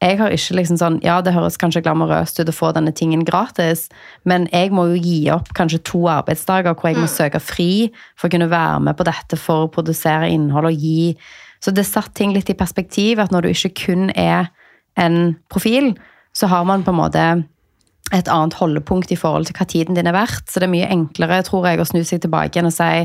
[0.00, 3.20] Jeg har ikke liksom sånn, ja det høres kanskje glamorøst ut å få denne tingen
[3.28, 3.84] gratis,
[4.24, 8.30] men jeg må jo gi opp kanskje to arbeidsdager hvor jeg må søke fri for
[8.30, 11.12] å kunne være med på dette for å produsere innhold og gi.
[11.60, 14.48] Så det satt ting litt i perspektiv, at når du ikke kun er
[15.00, 15.92] en profil,
[16.36, 17.26] så har man på en måte
[18.10, 20.48] et annet holdepunkt i forhold til hva tiden din er verdt.
[20.48, 23.04] Så det er mye enklere, tror jeg, å snu seg tilbake igjen og si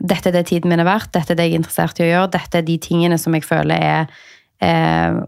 [0.00, 2.08] dette er det tiden min er verdt, dette er det jeg er interessert i å
[2.08, 4.14] gjøre, dette er de tingene som jeg føler er
[4.64, 5.18] eh,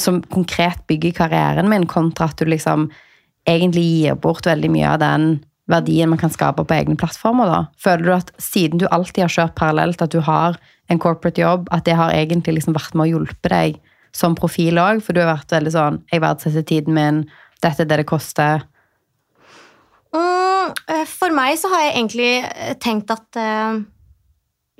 [0.00, 2.90] som konkret bygger karrieren min, kontra at du liksom
[3.48, 5.30] egentlig gir bort veldig mye av den
[5.70, 7.46] verdien man kan skape på egne plattformer.
[7.50, 7.60] da.
[7.78, 10.58] Føler du at siden du alltid har kjørt parallelt, at du har
[10.90, 13.78] en corporate jobb, at det har egentlig liksom vært med å hjelpe deg
[14.16, 15.02] som profil òg?
[15.04, 17.24] For du har vært veldig sånn Jeg verdsetter tiden min,
[17.62, 18.66] dette er det det koster.
[20.10, 23.78] Mm, eh, for meg så har jeg egentlig eh, tenkt at uh,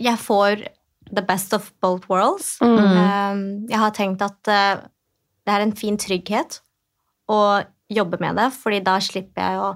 [0.01, 0.65] jeg får
[1.11, 2.57] the best of both worlds.
[2.63, 2.79] Mm.
[2.79, 4.83] Uh, jeg har tenkt at uh,
[5.47, 6.61] det er en fin trygghet
[7.31, 9.71] å jobbe med det, fordi da slipper jeg å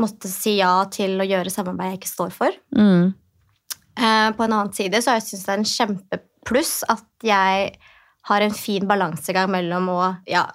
[0.00, 2.56] måtte si ja til å gjøre samarbeid jeg ikke står for.
[2.76, 3.12] Mm.
[3.94, 7.72] Eh, på en annen side så jeg syntes det er en kjempepluss at jeg
[8.30, 10.46] har en fin balansegang mellom å ja,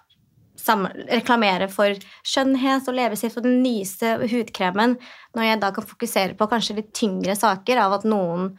[1.10, 1.95] reklamere for
[2.28, 4.97] skjønnhet og leppestift og den nyeste hudkremen,
[5.38, 8.52] når jeg da kan fokusere på kanskje litt tyngre saker av at noen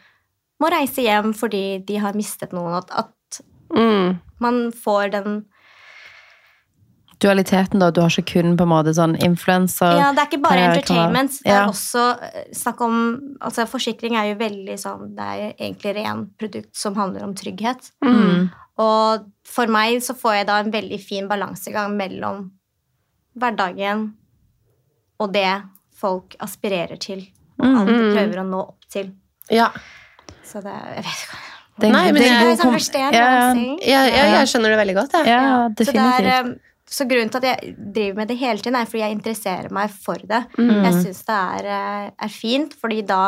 [0.60, 3.16] må reise hjem fordi de har mistet noen, at, at
[3.70, 4.18] Mm.
[4.42, 5.44] man får den
[7.20, 7.90] Dualiteten, da.
[7.90, 9.98] Du har ikke kun på en måte sånn influenser.
[10.00, 11.32] Ja, det er ikke bare entertainment.
[11.44, 11.66] Det er Ja.
[11.68, 16.74] også eh, snakk om Altså, forsikring er jo veldig sånn Det er egentlig ren produkt
[16.76, 17.90] som handler om trygghet.
[18.04, 18.50] Mm.
[18.78, 22.50] Og for meg så får jeg da en veldig fin balansegang mellom
[23.38, 24.12] hverdagen
[25.20, 25.62] og det
[26.00, 27.26] folk aspirerer til
[27.60, 27.86] og Mm.
[27.86, 29.10] de prøver å nå opp til.
[29.50, 29.68] Ja.
[30.42, 31.36] Så det er Jeg vet ikke.
[31.82, 33.54] Er- Nei, men det er jeg- er sånn kom- versterer Ja, hva ja.
[33.54, 33.78] jeg.
[33.80, 36.26] Jeg, jeg, skjønner det veldig godt, Ja, Ja, Så, det definitivt.
[36.26, 36.58] er,
[36.90, 39.92] så grunnen til at jeg driver med det hele tiden, er fordi jeg interesserer meg
[39.94, 40.42] for det.
[40.58, 40.70] Mm.
[40.88, 43.22] Jeg syns det er, eh, er fint, fordi da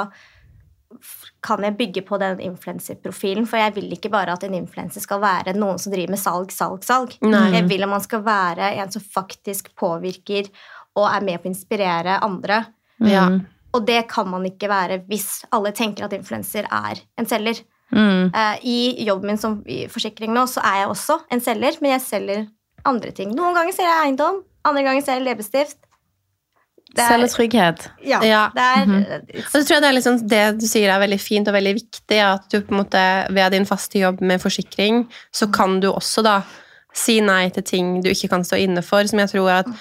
[1.43, 3.47] kan jeg bygge på den influenserprofilen.
[3.47, 6.53] For jeg vil ikke bare at en influenser skal være noen som driver med salg,
[6.55, 7.17] salg, salg.
[7.25, 7.49] Nei.
[7.57, 10.51] Jeg vil at man skal være en som faktisk påvirker
[10.99, 12.65] og er med på å inspirere andre.
[13.01, 13.29] Ja.
[13.31, 13.45] Mm.
[13.73, 17.63] Og det kan man ikke være hvis alle tenker at influenser er en selger.
[17.93, 18.33] Mm.
[18.35, 19.61] Eh, I jobben min som
[19.93, 22.45] forsikring nå, så er jeg også en selger, men jeg selger
[22.89, 23.33] andre ting.
[23.37, 25.79] Noen ganger ser jeg eiendom, andre ganger ser jeg leppestift.
[26.93, 27.87] Er- Selge trygghet.
[28.05, 28.19] Ja.
[28.21, 28.43] Ja.
[28.53, 31.49] Det er Og så tror jeg det er liksom det du sier er veldig fint
[31.49, 35.49] og veldig viktig, at du på en måte ved din faste jobb med forsikring, så
[35.53, 36.43] kan du også da
[36.95, 39.73] si nei til ting du ikke kan stå inne for, som jeg tror at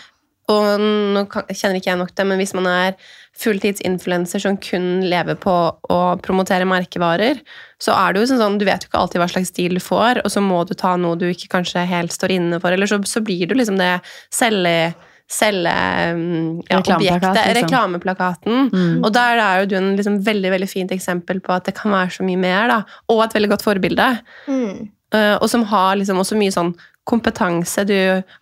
[0.52, 2.96] og nå kjenner ikke jeg nok det, men hvis man er
[3.42, 7.42] fulltidsinfluenser som kun lever på å promotere merkevarer,
[7.82, 10.22] så er det jo sånn, du vet jo ikke alltid hva slags stil du får,
[10.26, 13.02] og så må du ta noe du ikke kanskje helt står inne for, eller så,
[13.08, 13.96] så blir du liksom det
[14.34, 14.94] selge
[15.32, 17.54] selge mm, ja, objektet, liksom.
[17.56, 18.66] reklameplakaten.
[18.68, 18.98] Mm.
[19.00, 21.94] Og der er jo du en liksom veldig veldig fint eksempel på at det kan
[21.96, 22.82] være så mye mer, da,
[23.14, 24.10] og et veldig godt forbilde.
[24.52, 24.90] mm.
[25.12, 26.70] Eh, og som har liksom også mye sånn
[27.10, 27.84] kompetanse.
[27.84, 27.96] Du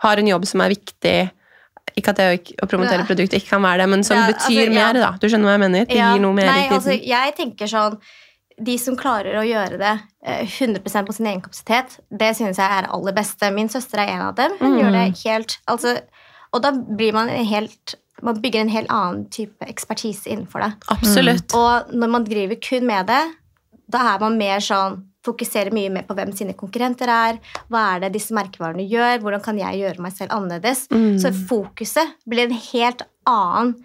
[0.04, 1.18] har en jobb som er viktig.
[1.98, 4.28] Ikke at det å, å promotere produktet produkter ikke kan være det, men som Ja,
[4.28, 4.94] betyr altså, mer.
[4.94, 5.12] da.
[5.22, 5.86] Du skjønner hva jeg mener?
[5.86, 6.78] Det Ja, gir noe mer Nei, i tiden.
[6.78, 8.00] altså, jeg tenker sånn
[8.62, 9.94] De som klarer å gjøre det
[10.26, 13.52] eh, 100% på sin egen kapasitet, det synes jeg er aller beste.
[13.56, 14.52] Min søster er en av dem.
[14.60, 14.80] Hun Mm.
[14.82, 16.02] gjør det helt altså,
[16.54, 20.74] Og da blir man helt Man bygger en helt annen type ekspertise innenfor det.
[20.92, 21.54] Absolutt.
[21.56, 23.22] Og når man driver kun med det,
[23.90, 27.40] da er man mer sånn Fokuserer mye mer på hvem sine konkurrenter er.
[27.70, 29.22] Hva er det disse merkevarene gjør?
[29.24, 30.88] Hvordan kan jeg gjøre meg selv annerledes?
[30.92, 31.18] Mm.
[31.22, 33.76] Så fokuset blir en helt annen.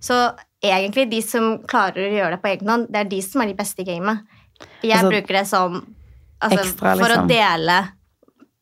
[0.00, 0.16] Så
[0.64, 3.52] egentlig de som klarer å gjøre det på egen hånd, det er de som er
[3.52, 4.24] de beste i gamet.
[4.82, 5.76] Jeg Altså, bruker det som
[6.40, 7.28] altså, ekstra, for å liksom.
[7.30, 7.78] dele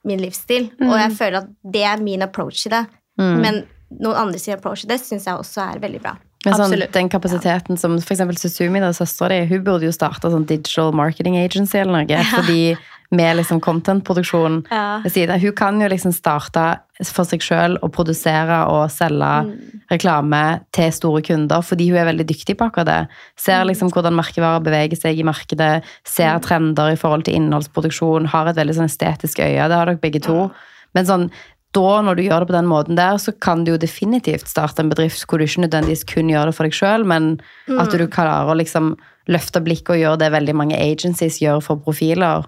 [0.05, 0.69] min livsstil.
[0.85, 2.85] Og jeg føler at det er min approach i det.
[3.21, 3.37] Mm.
[3.41, 3.61] Men
[4.03, 6.17] noen andre sin approach i det syns jeg også er veldig bra.
[6.45, 10.93] Men sånn, den kapasiteten som eksempel Susumi, søstera di, hun burde jo starte sånn digital
[10.93, 12.25] marketing agency eller noe.
[12.35, 12.77] Fordi
[13.15, 15.01] med liksom content-produksjon Ja.
[15.05, 15.39] ved siden.
[15.41, 19.81] Hun kan jo liksom starte for seg sjøl og produsere og selge Mm.
[19.91, 23.09] reklame til store kunder, fordi hun er veldig dyktig på akkurat det.
[23.37, 28.49] Ser liksom hvordan merkevarer beveger seg i markedet, ser trender i forhold til innholdsproduksjon, har
[28.49, 29.69] et veldig sånn estetisk øye.
[29.69, 30.51] Det har dere begge to.
[30.95, 31.31] Men sånn,
[31.75, 34.85] da, når du gjør det på den måten der, så kan du jo definitivt starte
[34.85, 37.35] en bedrift hvor du ikke nødvendigvis kun gjør det for deg sjøl, men
[37.81, 38.95] at du klarer å liksom
[39.31, 42.47] løfte blikket og gjøre det veldig mange agencies gjør for profiler.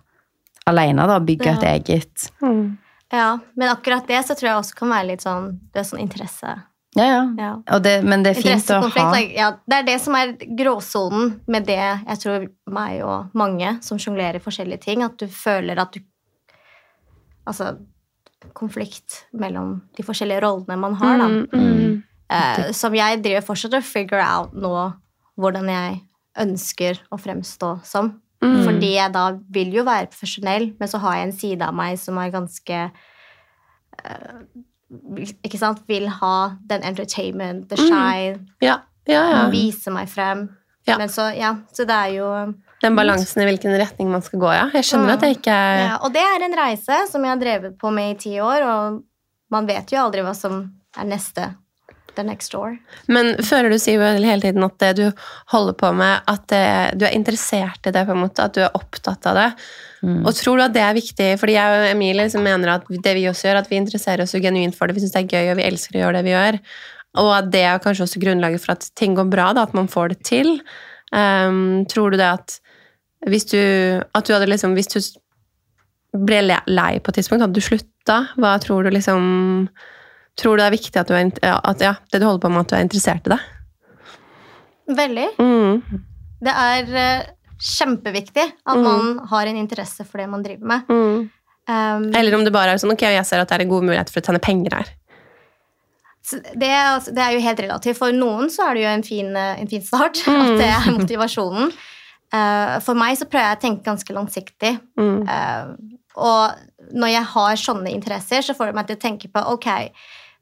[0.67, 1.19] Alene, da.
[1.23, 2.29] Bygge et eget.
[2.43, 2.77] Mm.
[3.15, 6.03] Ja, men akkurat det så tror jeg også kan være litt sånn Det er sånn
[6.03, 6.57] interesse.
[6.97, 7.23] Ja, ja.
[7.39, 7.51] Ja.
[7.77, 11.37] Og det, men det er fint å ha Ja, det er det som er gråsonen
[11.47, 15.95] med det jeg tror meg og mange som sjonglerer forskjellige ting, at du føler at
[15.97, 16.03] du
[17.47, 17.77] Altså
[18.57, 21.29] konflikt mellom de forskjellige rollene man har, da.
[21.29, 21.97] Mm, mm.
[22.27, 24.73] Uh, som jeg driver fortsatt å figure out nå
[25.39, 25.99] hvordan jeg
[26.43, 28.17] ønsker å fremstå som.
[28.45, 28.63] Mm.
[28.67, 31.97] Fordi jeg da vil jo være profesjonell, men så har jeg en side av meg
[32.01, 32.81] som er ganske
[34.03, 34.41] uh,
[35.47, 35.81] Ikke sant?
[35.89, 36.37] Vil ha
[36.69, 39.43] den entertainment, the shine, Ja, ja, ja.
[39.51, 40.49] vise meg frem.
[40.87, 40.99] Ja.
[41.01, 42.29] Men så, ja, så det er jo
[42.85, 44.65] Den balansen i hvilken retning man skal gå, ja.
[44.77, 47.41] Jeg skjønner at jeg ikke er ja, Og det er en reise som jeg har
[47.41, 48.99] drevet på med i ti år, og
[49.55, 51.55] man vet jo aldri hva som er neste.
[52.17, 52.79] The next door.
[53.13, 55.05] Men føler du Siv, hele tiden at det du
[55.53, 56.63] holder på med, at det,
[56.97, 59.51] du er interessert i det, på en måte, at du er opptatt av det?
[60.01, 60.23] Mm.
[60.23, 61.29] Og tror du at det er viktig?
[61.41, 64.33] Fordi jeg og Emilie liksom mener at det vi også gjør, at vi interesserer oss
[64.33, 66.25] jo genuint for det, vi syns det er gøy, og vi elsker å gjøre det
[66.25, 66.61] vi gjør.
[67.21, 69.93] Og at det er kanskje også grunnlaget for at ting går bra, da, at man
[69.93, 70.57] får det til.
[71.17, 72.59] Ehm, tror du det at
[73.27, 73.59] hvis du,
[74.15, 74.99] at du hadde liksom Hvis du
[76.27, 78.19] ble lei på et tidspunkt, hadde du slutta?
[78.37, 79.69] Hva tror du liksom
[80.37, 81.31] Tror du det er viktig at, du er,
[81.65, 83.39] at ja, det du holder på med, at du er interessert i det?
[84.99, 85.25] Veldig.
[85.41, 86.03] Mm.
[86.45, 88.85] Det er eh, kjempeviktig at Mm.
[88.85, 90.93] man har en interesse for det man driver med.
[90.93, 91.31] Mm.
[91.67, 93.83] Um, Eller om det bare er sånn ok, jeg ser at det er en god
[93.89, 94.93] mulighet for å tjene penger her.
[96.27, 97.99] Det, altså- det er jo helt relativt.
[97.99, 100.23] For noen så er det jo en fin, eh, en fin start.
[100.27, 101.73] At det er motivasjonen.
[102.35, 104.73] Eh, for meg så prøver jeg å tenke ganske langsiktig.
[104.99, 105.29] Mm.
[105.29, 105.67] Eh,
[106.17, 106.57] og
[106.97, 109.69] når jeg har sånne interesser, så får det meg til å tenke på ok,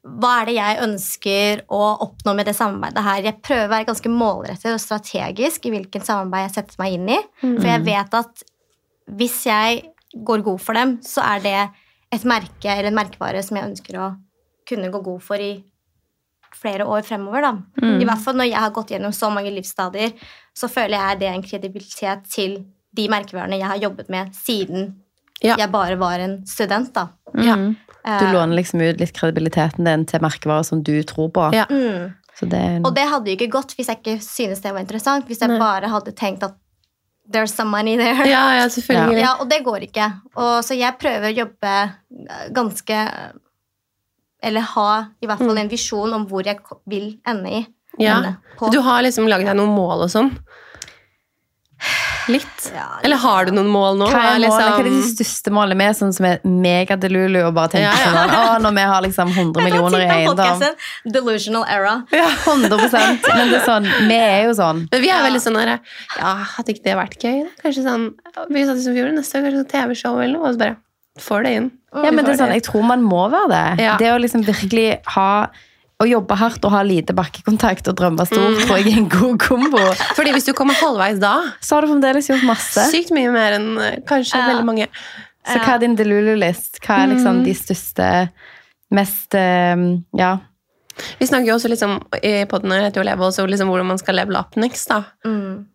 [0.05, 3.23] hva er det jeg ønsker å oppnå med det samarbeidet her?
[3.25, 7.09] Jeg prøver å være ganske målrettet og strategisk i hvilken samarbeid jeg setter meg inn
[7.09, 7.17] i.
[7.41, 8.43] For jeg vet at
[9.17, 9.81] hvis jeg
[10.25, 11.69] går god for dem, så er det
[12.13, 14.11] et merke eller en merkevare som jeg ønsker å
[14.69, 15.55] kunne gå god for i
[16.61, 17.41] flere år fremover.
[17.41, 17.53] Da.
[17.85, 20.13] I hvert fall når jeg har gått gjennom så mange livsstadier,
[20.55, 22.57] så føler jeg det er en kredibilitet til
[22.95, 24.93] de merkevarene jeg har jobbet med siden
[25.43, 25.55] Ja.
[25.59, 26.93] jeg bare var en student.
[26.95, 27.07] Da.
[27.35, 27.75] Mm.
[28.05, 28.19] Ja.
[28.21, 31.49] Du låner liksom ut litt kredibiliteten din til merkevarer som du tror på.
[31.53, 31.65] Ja.
[31.69, 32.13] mm.
[32.35, 34.71] Så det er en- Og det hadde jo ikke gått hvis jeg ikke synes det
[34.73, 35.25] var interessant.
[35.27, 35.59] Hvis jeg Nei.
[35.59, 36.55] bare hadde tenkt at
[37.31, 38.27] there's some money there.
[38.29, 39.19] Ja, ja, selvfølgelig.
[39.21, 40.07] Ja, og det går ikke.
[40.35, 42.97] Og, så jeg prøver å jobbe eh, ganske
[44.45, 44.89] Eller ha
[45.23, 47.65] i hvert fall en visjon om hvor jeg vil ende i.
[47.97, 48.19] Ja.
[48.19, 48.35] Ende.
[48.73, 50.33] Du har liksom laget deg noen mål og sånn?
[52.27, 52.71] Litt?
[52.73, 54.05] Ja, Eller har du noen mål nå?
[54.09, 54.71] Hva er, liksom-?
[54.73, 58.13] Hva er det største målet med, sånn som er megadelulu og bare tenker Ja, ja.
[58.15, 60.63] sånn Å, når vi har liksom 100 millioner i eiendom.
[61.17, 61.93] Delusional era.
[62.15, 62.25] Ja.
[62.47, 64.81] 100 Men det er sånn, vi er jo sånn.
[64.89, 67.43] Men vi er veldig sånn her Ja, hadde ikke det vært gøy?
[67.45, 67.53] da?
[67.61, 68.07] Kanskje sånn
[68.49, 70.77] Vi satt i som fjor, neste år kanskje sånn TV-show eller noe, og så bare
[71.19, 71.71] får det inn.
[71.95, 73.83] Ja, men det er sånn, Jeg tror man må være det.
[73.85, 73.95] Ja.
[73.97, 75.47] Det å liksom virkelig ha
[76.03, 79.37] å jobbe hardt og ha lite bakkekontakt og drømme stort tror jeg er en god
[79.39, 79.79] kombo.
[80.17, 82.83] Fordi hvis du kommer halvveis da, Så har du fremdeles gjort masse.
[82.91, 84.49] sykt mye mer enn eh, kanskje Ja.
[84.51, 84.87] veldig mange.
[85.45, 86.81] Så hva er din delulu-list?
[86.83, 87.45] Hva er liksom Mm.
[87.45, 88.29] de største,
[88.91, 89.75] mest eh,
[90.17, 90.37] Ja.
[91.19, 94.35] Vi snakker jo også liksom i podden her heter jo liksom hvordan man skal level
[94.35, 95.03] up next, da.
[95.25, 95.65] Mm.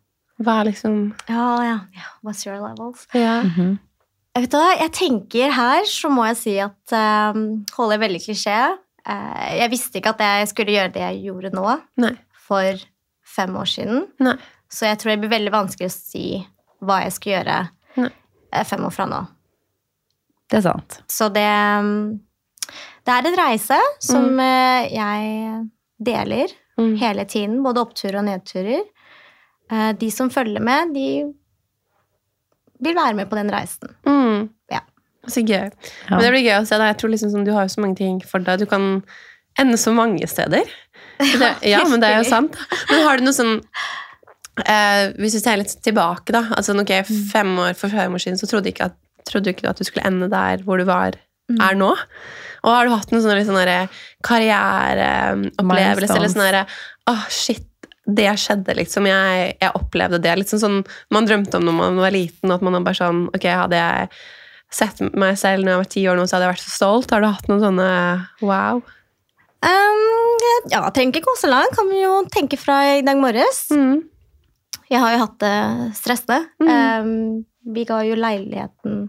[0.42, 1.78] Hva er liksom Ja, ja.
[1.96, 2.08] ja.
[2.24, 3.06] What's your levels?
[3.14, 3.40] Ja.
[3.42, 3.89] Mm Jeg
[4.38, 7.34] vet hva, jeg tenker her så må jeg si at uh,
[7.76, 8.56] holder veldig klisjé.
[9.02, 11.66] Uh, jeg visste ikke at jeg skulle gjøre det jeg gjorde nå,
[12.04, 12.12] Nei.
[12.46, 12.78] for
[13.26, 14.06] fem år siden.
[14.22, 14.36] Nei.
[14.70, 16.24] Så jeg tror det blir veldig vanskelig å si
[16.86, 17.56] hva jeg skal gjøre
[17.98, 18.10] Nei.
[18.54, 19.18] eh, fem år fra nå.
[20.50, 21.00] Det er sant.
[21.10, 21.46] Så det
[23.06, 25.66] Det er en reise som eh, jeg
[25.98, 26.94] deler Mm.
[26.96, 28.80] hele tiden, både oppturer og nedturer.
[29.70, 31.34] Eh, de som følger med, de
[32.84, 33.94] vil være med på den reisen.
[34.08, 34.48] Mm.
[34.72, 34.82] Ja.
[35.28, 35.68] Så gøy.
[35.68, 36.14] Ja.
[36.14, 36.78] Men det blir gøy å se.
[36.80, 36.90] Da.
[36.90, 38.62] Jeg tror liksom sånn, Du har jo så mange ting for deg.
[38.62, 39.02] Du kan
[39.60, 40.68] ende så mange steder.
[41.20, 42.54] Det, ja, men det er jo sant.
[42.88, 43.58] Men har du noe sånn
[44.64, 46.46] eh, Hvis vi ser litt tilbake, da.
[46.56, 46.94] Altså, ok,
[47.28, 48.96] fem år, For fem år siden så trodde, ikke at,
[49.28, 51.18] trodde ikke du at du skulle ende der hvor du var,
[51.50, 51.90] er nå.
[52.64, 53.76] Og har du hatt noen sånne, sånne
[54.26, 56.16] karriereopplevelser?
[56.16, 57.66] Eller sånn herre Å, Åh, shit.
[58.06, 59.06] Det skjedde, liksom.
[59.10, 60.32] Jeg, jeg opplevde det.
[60.40, 60.78] Litt sånn, sånn
[61.12, 64.08] man drømte om når man var liten, at man bare sånn Ok, hadde jeg
[64.70, 67.12] sett meg selv når jeg var ti år nå, så hadde jeg vært så stolt.
[67.12, 67.90] Har du hatt noen sånne
[68.46, 68.80] wow?
[69.60, 70.00] Um,
[70.72, 71.76] ja, trenger ikke gå så langt.
[71.76, 73.66] Kan vi jo tenke fra i dag morges.
[73.74, 74.06] Mm.
[74.90, 75.56] Jeg har jo hatt det
[75.98, 76.40] stressende.
[76.62, 76.70] Mm.
[76.70, 79.02] Um, vi ga jo leiligheten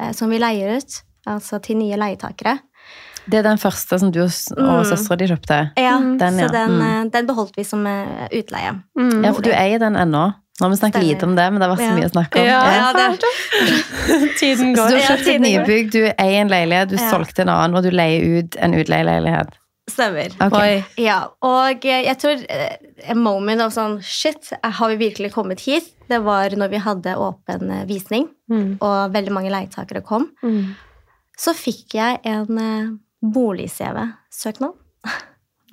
[0.00, 0.98] eh, som vi leier ut,
[1.30, 2.58] altså til nye leietakere.
[3.30, 4.84] Det er den første som du og, og Mm.
[4.90, 5.58] søstera di kjøpte.
[5.78, 6.46] Ja, Mm, den, ja.
[6.48, 6.82] Så den, Mm.
[7.06, 8.72] eh, den beholdt vi som eh, utleie.
[8.98, 9.24] Mm.
[9.24, 10.34] Ja, for du eier den ennå.
[10.60, 12.40] Nå har vi snakket lite om det, men det har vært så mye å snakke
[12.40, 12.44] om.
[12.44, 13.22] Ja, Ja, det-
[14.40, 14.82] Tiden går.
[14.82, 17.10] Så du har Ja, kjøpt et nybygg, du eier en leilighet, du Ja.
[17.10, 19.54] solgte en annen, og du leier ut en utleieleilighet.
[19.90, 20.30] Stemmer.
[20.40, 20.84] Okay.
[20.98, 22.76] Ja, og eh, jeg tror a
[23.08, 25.88] en moment av sånn Shit, har vi virkelig kommet hit?
[26.08, 28.78] Det var når vi hadde åpen eh, visning, Mm.
[28.80, 30.28] og veldig mange leietakere kom.
[30.44, 30.74] Mm.
[31.38, 32.88] Så fikk jeg en eh,
[33.22, 34.72] bolig-CV-søknad.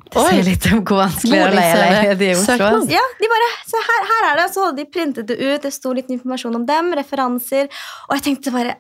[0.08, 2.68] Det sier litt om hvor vanskelig det er å leie leilighet i Oslo.
[2.94, 5.72] Ja, de bare, så her, her er det, så hadde de printet det ut, det
[5.76, 7.68] sto litt informasjon om dem, referanser,
[8.08, 8.78] og jeg tenkte bare,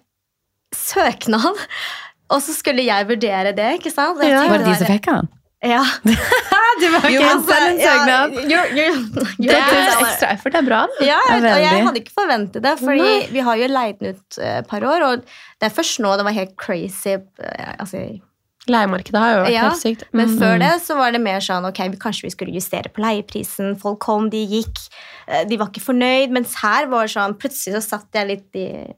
[0.77, 1.57] søknad?
[2.31, 4.21] Og så skulle jeg vurdere det, ikke sant?
[4.21, 4.45] Og jeg Ja.
[4.51, 5.27] Var det de som fikk den?
[5.67, 5.81] Ja.
[6.77, 8.33] Du var ikke sende send en ja, søknad!
[8.45, 10.53] you're- Det er ekstra effort.
[10.53, 10.81] Det er bra.
[10.85, 11.05] da.
[11.07, 14.37] Ja, Ja, og jeg hadde ikke forventet det, fordi vi har jo leid den ut
[14.37, 17.15] eh, et par år, og det er først nå det var helt crazy.
[17.17, 18.03] eh, Altså,
[18.73, 20.03] Leiemarkedet har jo vært Ja, helt sykt.
[20.13, 20.37] men Mm.
[20.41, 23.75] før det så var det mer sånn ok, kanskje vi skulle justere på leieprisen.
[23.79, 24.89] Folk kom, de gikk.
[25.27, 26.29] eh, De var ikke fornøyd.
[26.31, 28.93] Mens her var det sånn Plutselig så satt jeg litt i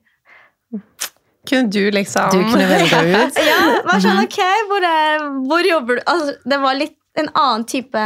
[1.49, 3.37] Kunne du liksom Du kunne velge ut.
[3.49, 6.01] Ja, var sånn ok, hvor, er, hvor jobber du?
[6.05, 8.03] Altså, det var litt en annen type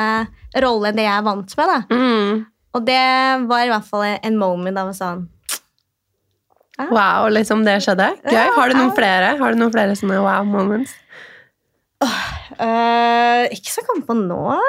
[0.63, 1.67] rolle enn det jeg er vant med.
[1.67, 1.79] da.
[1.95, 2.45] mm.
[2.73, 5.27] Og det var i hvert fall en moment av sånn
[6.89, 8.07] Wow, liksom det skjedde?
[8.25, 8.47] Gøy.
[8.55, 10.95] Har du noen flere Har du noen flere sånne wow moments?
[12.03, 14.59] Øh, Ikke så jeg kommer på nå.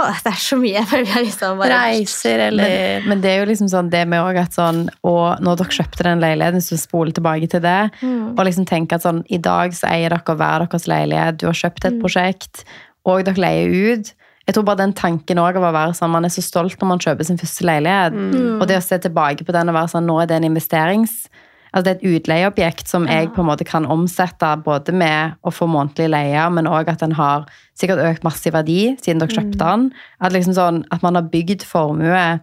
[0.00, 0.82] Det er så mye.
[1.24, 2.64] Liksom bare Reiser eller
[3.02, 5.76] Men, men det er jo liksom sånn det med òg at sånn Og når dere
[5.80, 8.36] kjøpte den leiligheten, så spole tilbake til det, Mm.
[8.38, 11.56] og liksom tenke at sånn I dag så eier dere hver deres leilighet, du har
[11.58, 12.00] kjøpt et Mm.
[12.02, 12.64] prosjekt,
[13.04, 14.12] og dere leier ut.
[14.46, 16.88] Jeg tror bare den tanken også av å være sånn, Man er så stolt når
[16.88, 18.12] man kjøper sin første leilighet.
[18.14, 18.60] Mm.
[18.60, 21.28] Og det å se tilbake på den og være sånn Nå er det en investerings...
[21.70, 25.52] Altså det er et utleieobjekt som jeg på en måte kan omsette både med å
[25.54, 27.46] få månedlig leie, men òg at den har
[27.78, 29.88] sikkert økt masse i verdi siden dere kjøpte den.
[30.18, 32.40] At, liksom sånn, at man har bygd formue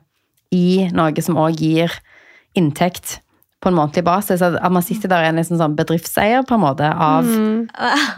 [0.55, 1.93] i noe som òg gir
[2.57, 3.19] inntekt
[3.59, 4.41] på en månedlig basis.
[4.41, 7.27] At man sitter der en liksom sånn bedriftseier på en måte av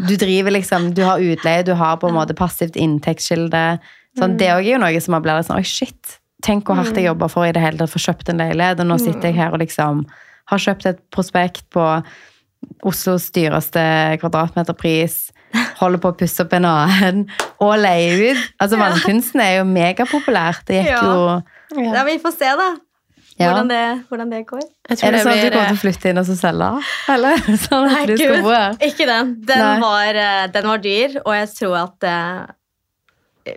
[0.07, 3.79] Du driver liksom, du har utleie, du har på en måte passivt inntektskilde.
[4.19, 6.19] Sånn, Det òg er jo noe som man blir litt sånn Oi, shit.
[6.43, 8.79] Tenk hvor hardt jeg jobber for i det hele tatt få kjøpt en leilighet.
[8.79, 10.05] Og nå sitter jeg her og liksom
[10.49, 11.85] har kjøpt et prospekt på
[12.87, 13.81] Oslos dyreste
[14.21, 15.29] kvadratmeterpris.
[15.79, 17.23] Holder på å pusse opp en annen
[17.63, 18.43] og leie ut.
[18.61, 20.65] Altså, Vannkunsten er jo megapopulært.
[20.67, 21.01] Det gikk Ja.
[21.07, 22.69] jo Ja, vi får se, da.
[23.39, 23.53] Ja.
[23.53, 24.61] Hvordan, det, hvordan det går.
[24.89, 26.69] Jeg tror Er det sånn at du kommer til å flytte inn og så selge?
[27.13, 28.73] Eller er det sånn Nei, du skal Gud, bo her?
[28.89, 29.29] Ikke den.
[29.47, 32.41] Den var, eh, den var dyr, og jeg tror at uh,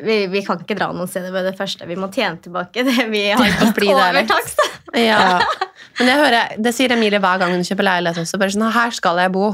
[0.06, 1.88] vi, vi kan ikke dra noen steder med det første.
[1.90, 4.62] Vi må tjene tilbake det vi har overtakst.
[4.92, 5.40] Ja.
[5.98, 8.38] Men det, hører, det sier Emilie hver gang hun kjøper leilighet også.
[8.40, 9.50] Bare sånn, her skal jeg bo.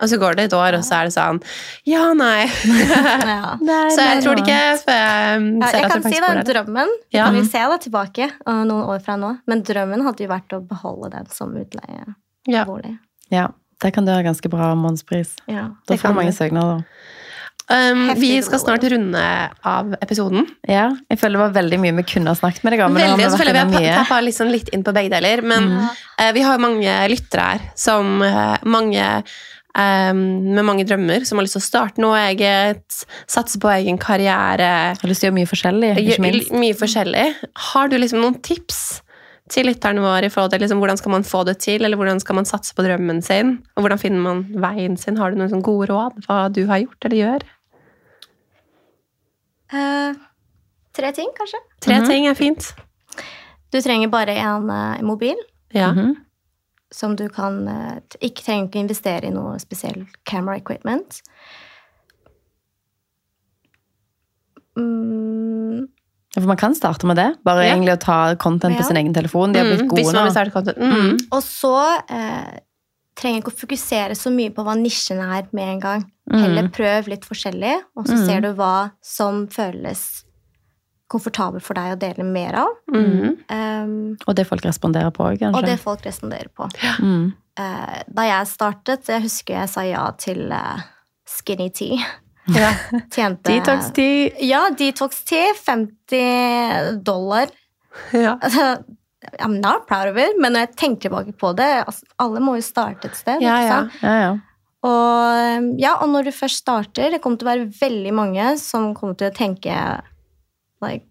[0.00, 1.38] Og så går det et år, og så er det sånn
[1.84, 2.46] Ja, nei.
[3.28, 3.50] Ja.
[3.94, 6.30] Så jeg tror det ikke før jeg Ja, jeg at kan det si faktisk da,
[6.30, 6.46] går der.
[6.54, 7.24] drømmen Ja.
[7.26, 9.34] kan vi se da tilbake eh, noen år fra nå.
[9.50, 12.94] Men drømmen hadde jo vært å beholde den som utleiebolig.
[13.28, 13.36] Ja.
[13.42, 13.46] Ja,
[13.84, 15.34] det kan du ha ganske bra månedspris.
[15.52, 15.68] Ja.
[15.86, 16.80] Da får du mange søknader.
[17.70, 19.22] Um, vi skal snart runde
[19.62, 20.48] av episoden.
[20.66, 22.98] Ja, jeg føler det var veldig mye vi kunne ha snakket med deg om.
[22.98, 25.44] Veldig, og så føler vi har tappa liksom litt inn på begge deler.
[25.46, 29.06] Men eh, vi har jo mange lyttere her som uh, mange
[29.70, 34.00] Um, med mange drømmer, som har lyst til å starte noe eget, satse på egen
[34.02, 34.70] karriere.
[34.98, 36.50] Har lyst til å gjøre mye forskjellig, ikke minst.
[36.50, 37.26] Mye forskjellig.
[37.70, 38.80] Har du liksom noen tips
[39.50, 42.18] til lytterne våre i forhold til liksom, hvordan skal man få det til, eller hvordan
[42.22, 43.56] skal man satse på drømmen sin?
[43.76, 45.18] Og hvordan finner man veien sin?
[45.22, 47.48] Har du noen gode råd hva du har gjort eller gjør?
[49.72, 50.14] Eh,
[50.92, 51.58] tre ting, kanskje.
[51.80, 52.06] Tre Mhm.
[52.08, 52.72] ting er fint.
[53.72, 55.36] Du trenger bare en uh, mobil.
[55.72, 55.92] Ja.
[55.92, 56.16] Mhm.
[56.92, 61.20] som du kan uh, Ikke trenger ikke investere i noe spesiell camera equipment.
[64.76, 65.86] Mm,
[66.34, 67.28] For man kan starte med det.
[67.44, 67.74] Bare Ja.
[67.74, 68.86] egentlig å ta content på Ja.
[68.86, 69.52] sin egen telefon.
[69.52, 70.76] De har blitt Mm, gode nå.
[70.76, 71.18] Mm.
[71.32, 72.58] og så eh,
[73.20, 76.04] trenger ikke å fokusere så mye på hva nisjen er med en gang.
[76.30, 76.40] Mm.
[76.42, 78.26] Heller prøv litt forskjellig, og så Mm.
[78.26, 80.24] ser du hva som føles
[81.10, 82.68] komfortabelt for deg å dele mer av.
[82.94, 83.36] Mm.
[83.50, 85.58] Um, Og det folk responderer på òg, kanskje.
[85.58, 86.68] og det folk responderer på.
[87.02, 87.32] Mm.
[87.58, 90.80] Uh, da jeg startet, jeg husker jeg sa ja til uh,
[91.26, 91.98] skinny tea.
[92.50, 92.72] Ja.
[93.12, 94.30] Tjente Detox tea.
[94.42, 95.52] Ja, detox tea.
[95.54, 97.46] 50 dollar.
[98.12, 98.38] ja.
[99.38, 102.54] I'm not proud of it, men når jeg tenker tilbake på det altså, Alle må
[102.56, 103.42] jo starte et sted.
[103.44, 103.74] Ja, ikke ja.
[103.74, 103.98] sant?
[104.04, 104.30] Ja, ja.
[104.80, 108.94] Og, ja, og når du først starter, det kommer til å være veldig mange som
[108.96, 109.76] kommer til å tenke
[110.80, 111.04] like,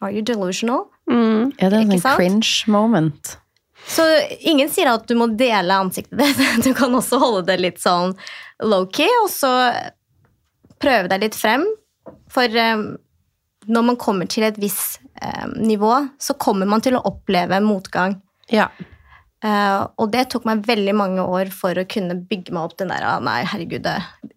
[0.00, 0.86] Are you delusional?
[1.10, 1.50] Mm.
[1.58, 3.34] ja, det er en sånn cringe moment.
[3.90, 4.04] Så
[4.40, 6.40] ingen sier at du må dele ansiktet ditt.
[6.64, 8.14] Du kan også holde det litt sånn
[8.64, 9.52] low-key, og så
[10.80, 11.66] prøve deg litt frem.
[12.32, 12.84] For eh,
[13.68, 18.20] når man kommer til et visst eh, nivå, så kommer man til å oppleve motgang.
[18.50, 18.68] ja.
[19.42, 22.90] Eh, og det tok meg veldig mange år for å kunne bygge meg opp den
[22.92, 23.86] der ah, Nei, herregud,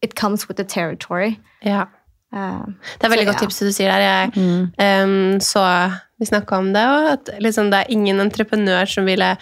[0.02, 1.34] it comes with the territory.
[1.62, 1.88] ja.
[2.34, 2.62] Eh,
[3.00, 3.48] Det er veldig Så, godt ja.
[3.48, 4.00] tips det du sier der.
[4.00, 4.72] Jeg Mm.
[4.80, 5.66] um, så
[6.24, 9.34] Vi snakka om det, og at liksom, det er ingen entreprenør som ville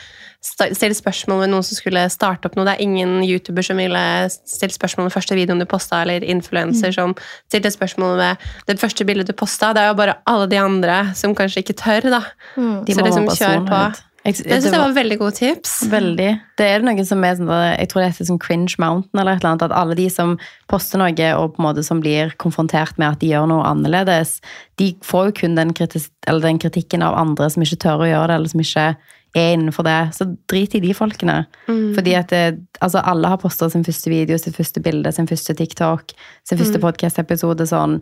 [0.42, 2.66] stille spørsmål ved noen som skulle starte opp noe.
[2.66, 4.02] Det er ingen YouTuber som ville
[4.34, 6.96] stille spørsmål ved første videoen du posta, eller influenser Mm.
[6.98, 7.14] som
[7.52, 9.70] stilte spørsmål ved det første bildet du posta.
[9.74, 12.22] Det er jo bare alle de andre som kanskje ikke tør, da.
[12.58, 12.86] mm.
[12.86, 13.70] De Så liksom kjør på.
[13.70, 14.02] personlighet.
[14.22, 15.72] Jeg, Jeg syns det var veldig gode tips.
[15.90, 16.28] Veldig.
[16.60, 19.42] Det er noe som er sånn, jeg tror det heter sånn cringe mountain, eller et
[19.42, 20.36] eller annet, at alle de som
[20.70, 24.36] poster noe, og på en måte som blir konfrontert med at de gjør noe annerledes,
[24.78, 28.12] de får jo kun den, kritis, eller den kritikken av andre som ikke tør å
[28.12, 29.98] gjøre det, eller som ikke er innenfor det.
[30.14, 31.40] Så drit i de folkene.
[31.66, 31.96] Mm.
[31.98, 32.44] Fordi at det,
[32.84, 36.14] altså alle har postet sin første video, sitt første bilde, sin første TikTok,
[36.46, 36.86] sin første Mm.
[36.86, 38.02] podcast-episode, sånn.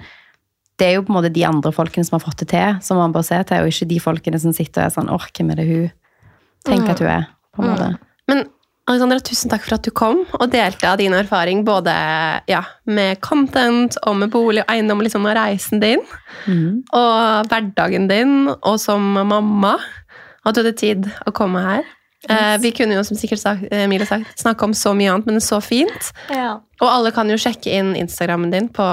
[0.80, 2.98] Det er jo på en måte de andre folkene som har fått det til, som
[2.98, 5.52] man bør se til, og ikke de folkene som sitter og er sånn, åh, hvem
[5.52, 5.92] er det hun?
[6.68, 7.92] Tenk at hun er, på en måte.
[8.30, 8.48] Men
[8.90, 11.94] Alexandra, tusen takk for at du kom og delte av din erfaring både
[12.50, 16.02] ja, med content og med bolig og eiendom og liksom og reisen din.
[16.50, 16.82] Mm.
[16.98, 19.78] Og hverdagen din, og som mamma.
[20.48, 21.86] At du hadde tid å komme her.
[22.28, 25.38] Eh, vi kunne jo, som sikkert sagt, Emilie sagt, snakke om så mye annet, men
[25.38, 26.12] det er så fint.
[26.34, 26.58] ja.
[26.80, 28.86] Og alle kan jo sjekke inn Instagrammen din på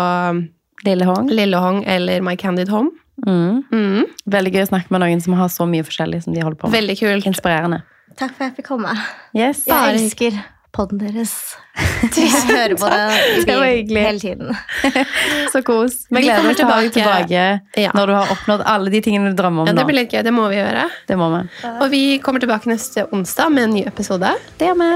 [0.85, 1.29] Lille Hong.
[1.31, 2.91] Lillehong eller My Candid Home.
[3.27, 3.63] Mm.
[3.73, 4.03] Mm.
[4.29, 6.69] Veldig gøy å snakke med noen som har så mye forskjellig som de holder på
[6.69, 6.77] med.
[6.81, 7.27] Veldig kult.
[7.31, 7.83] Inspirerende.
[8.17, 8.93] Takk for at jeg fikk komme.
[9.37, 9.65] Yes.
[9.69, 10.37] Bare- Jeg elsker
[10.77, 11.33] podden deres.
[12.17, 14.03] Jeg hører på det, Det var hyggelig.
[14.05, 14.57] hele tiden.
[15.53, 16.03] Så kos.
[16.11, 17.91] Vi gleder kommer oss til å ha deg tilbake- tilbake Ja.
[17.97, 20.23] når du har oppnådd alle de tingene du drømmer om Ja, det blir litt gøy.
[20.29, 20.85] Det må vi gjøre.
[21.09, 21.43] Det må vi.
[21.73, 24.35] Og vi kommer tilbake neste onsdag med en ny episode.
[24.61, 24.93] Det gjør vi.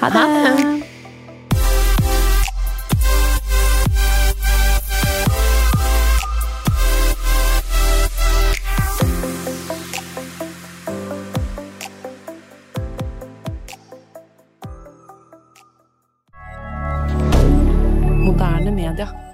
[0.00, 0.26] Ha det.
[0.26, 0.91] Ha det.
[18.92, 19.31] milliardaire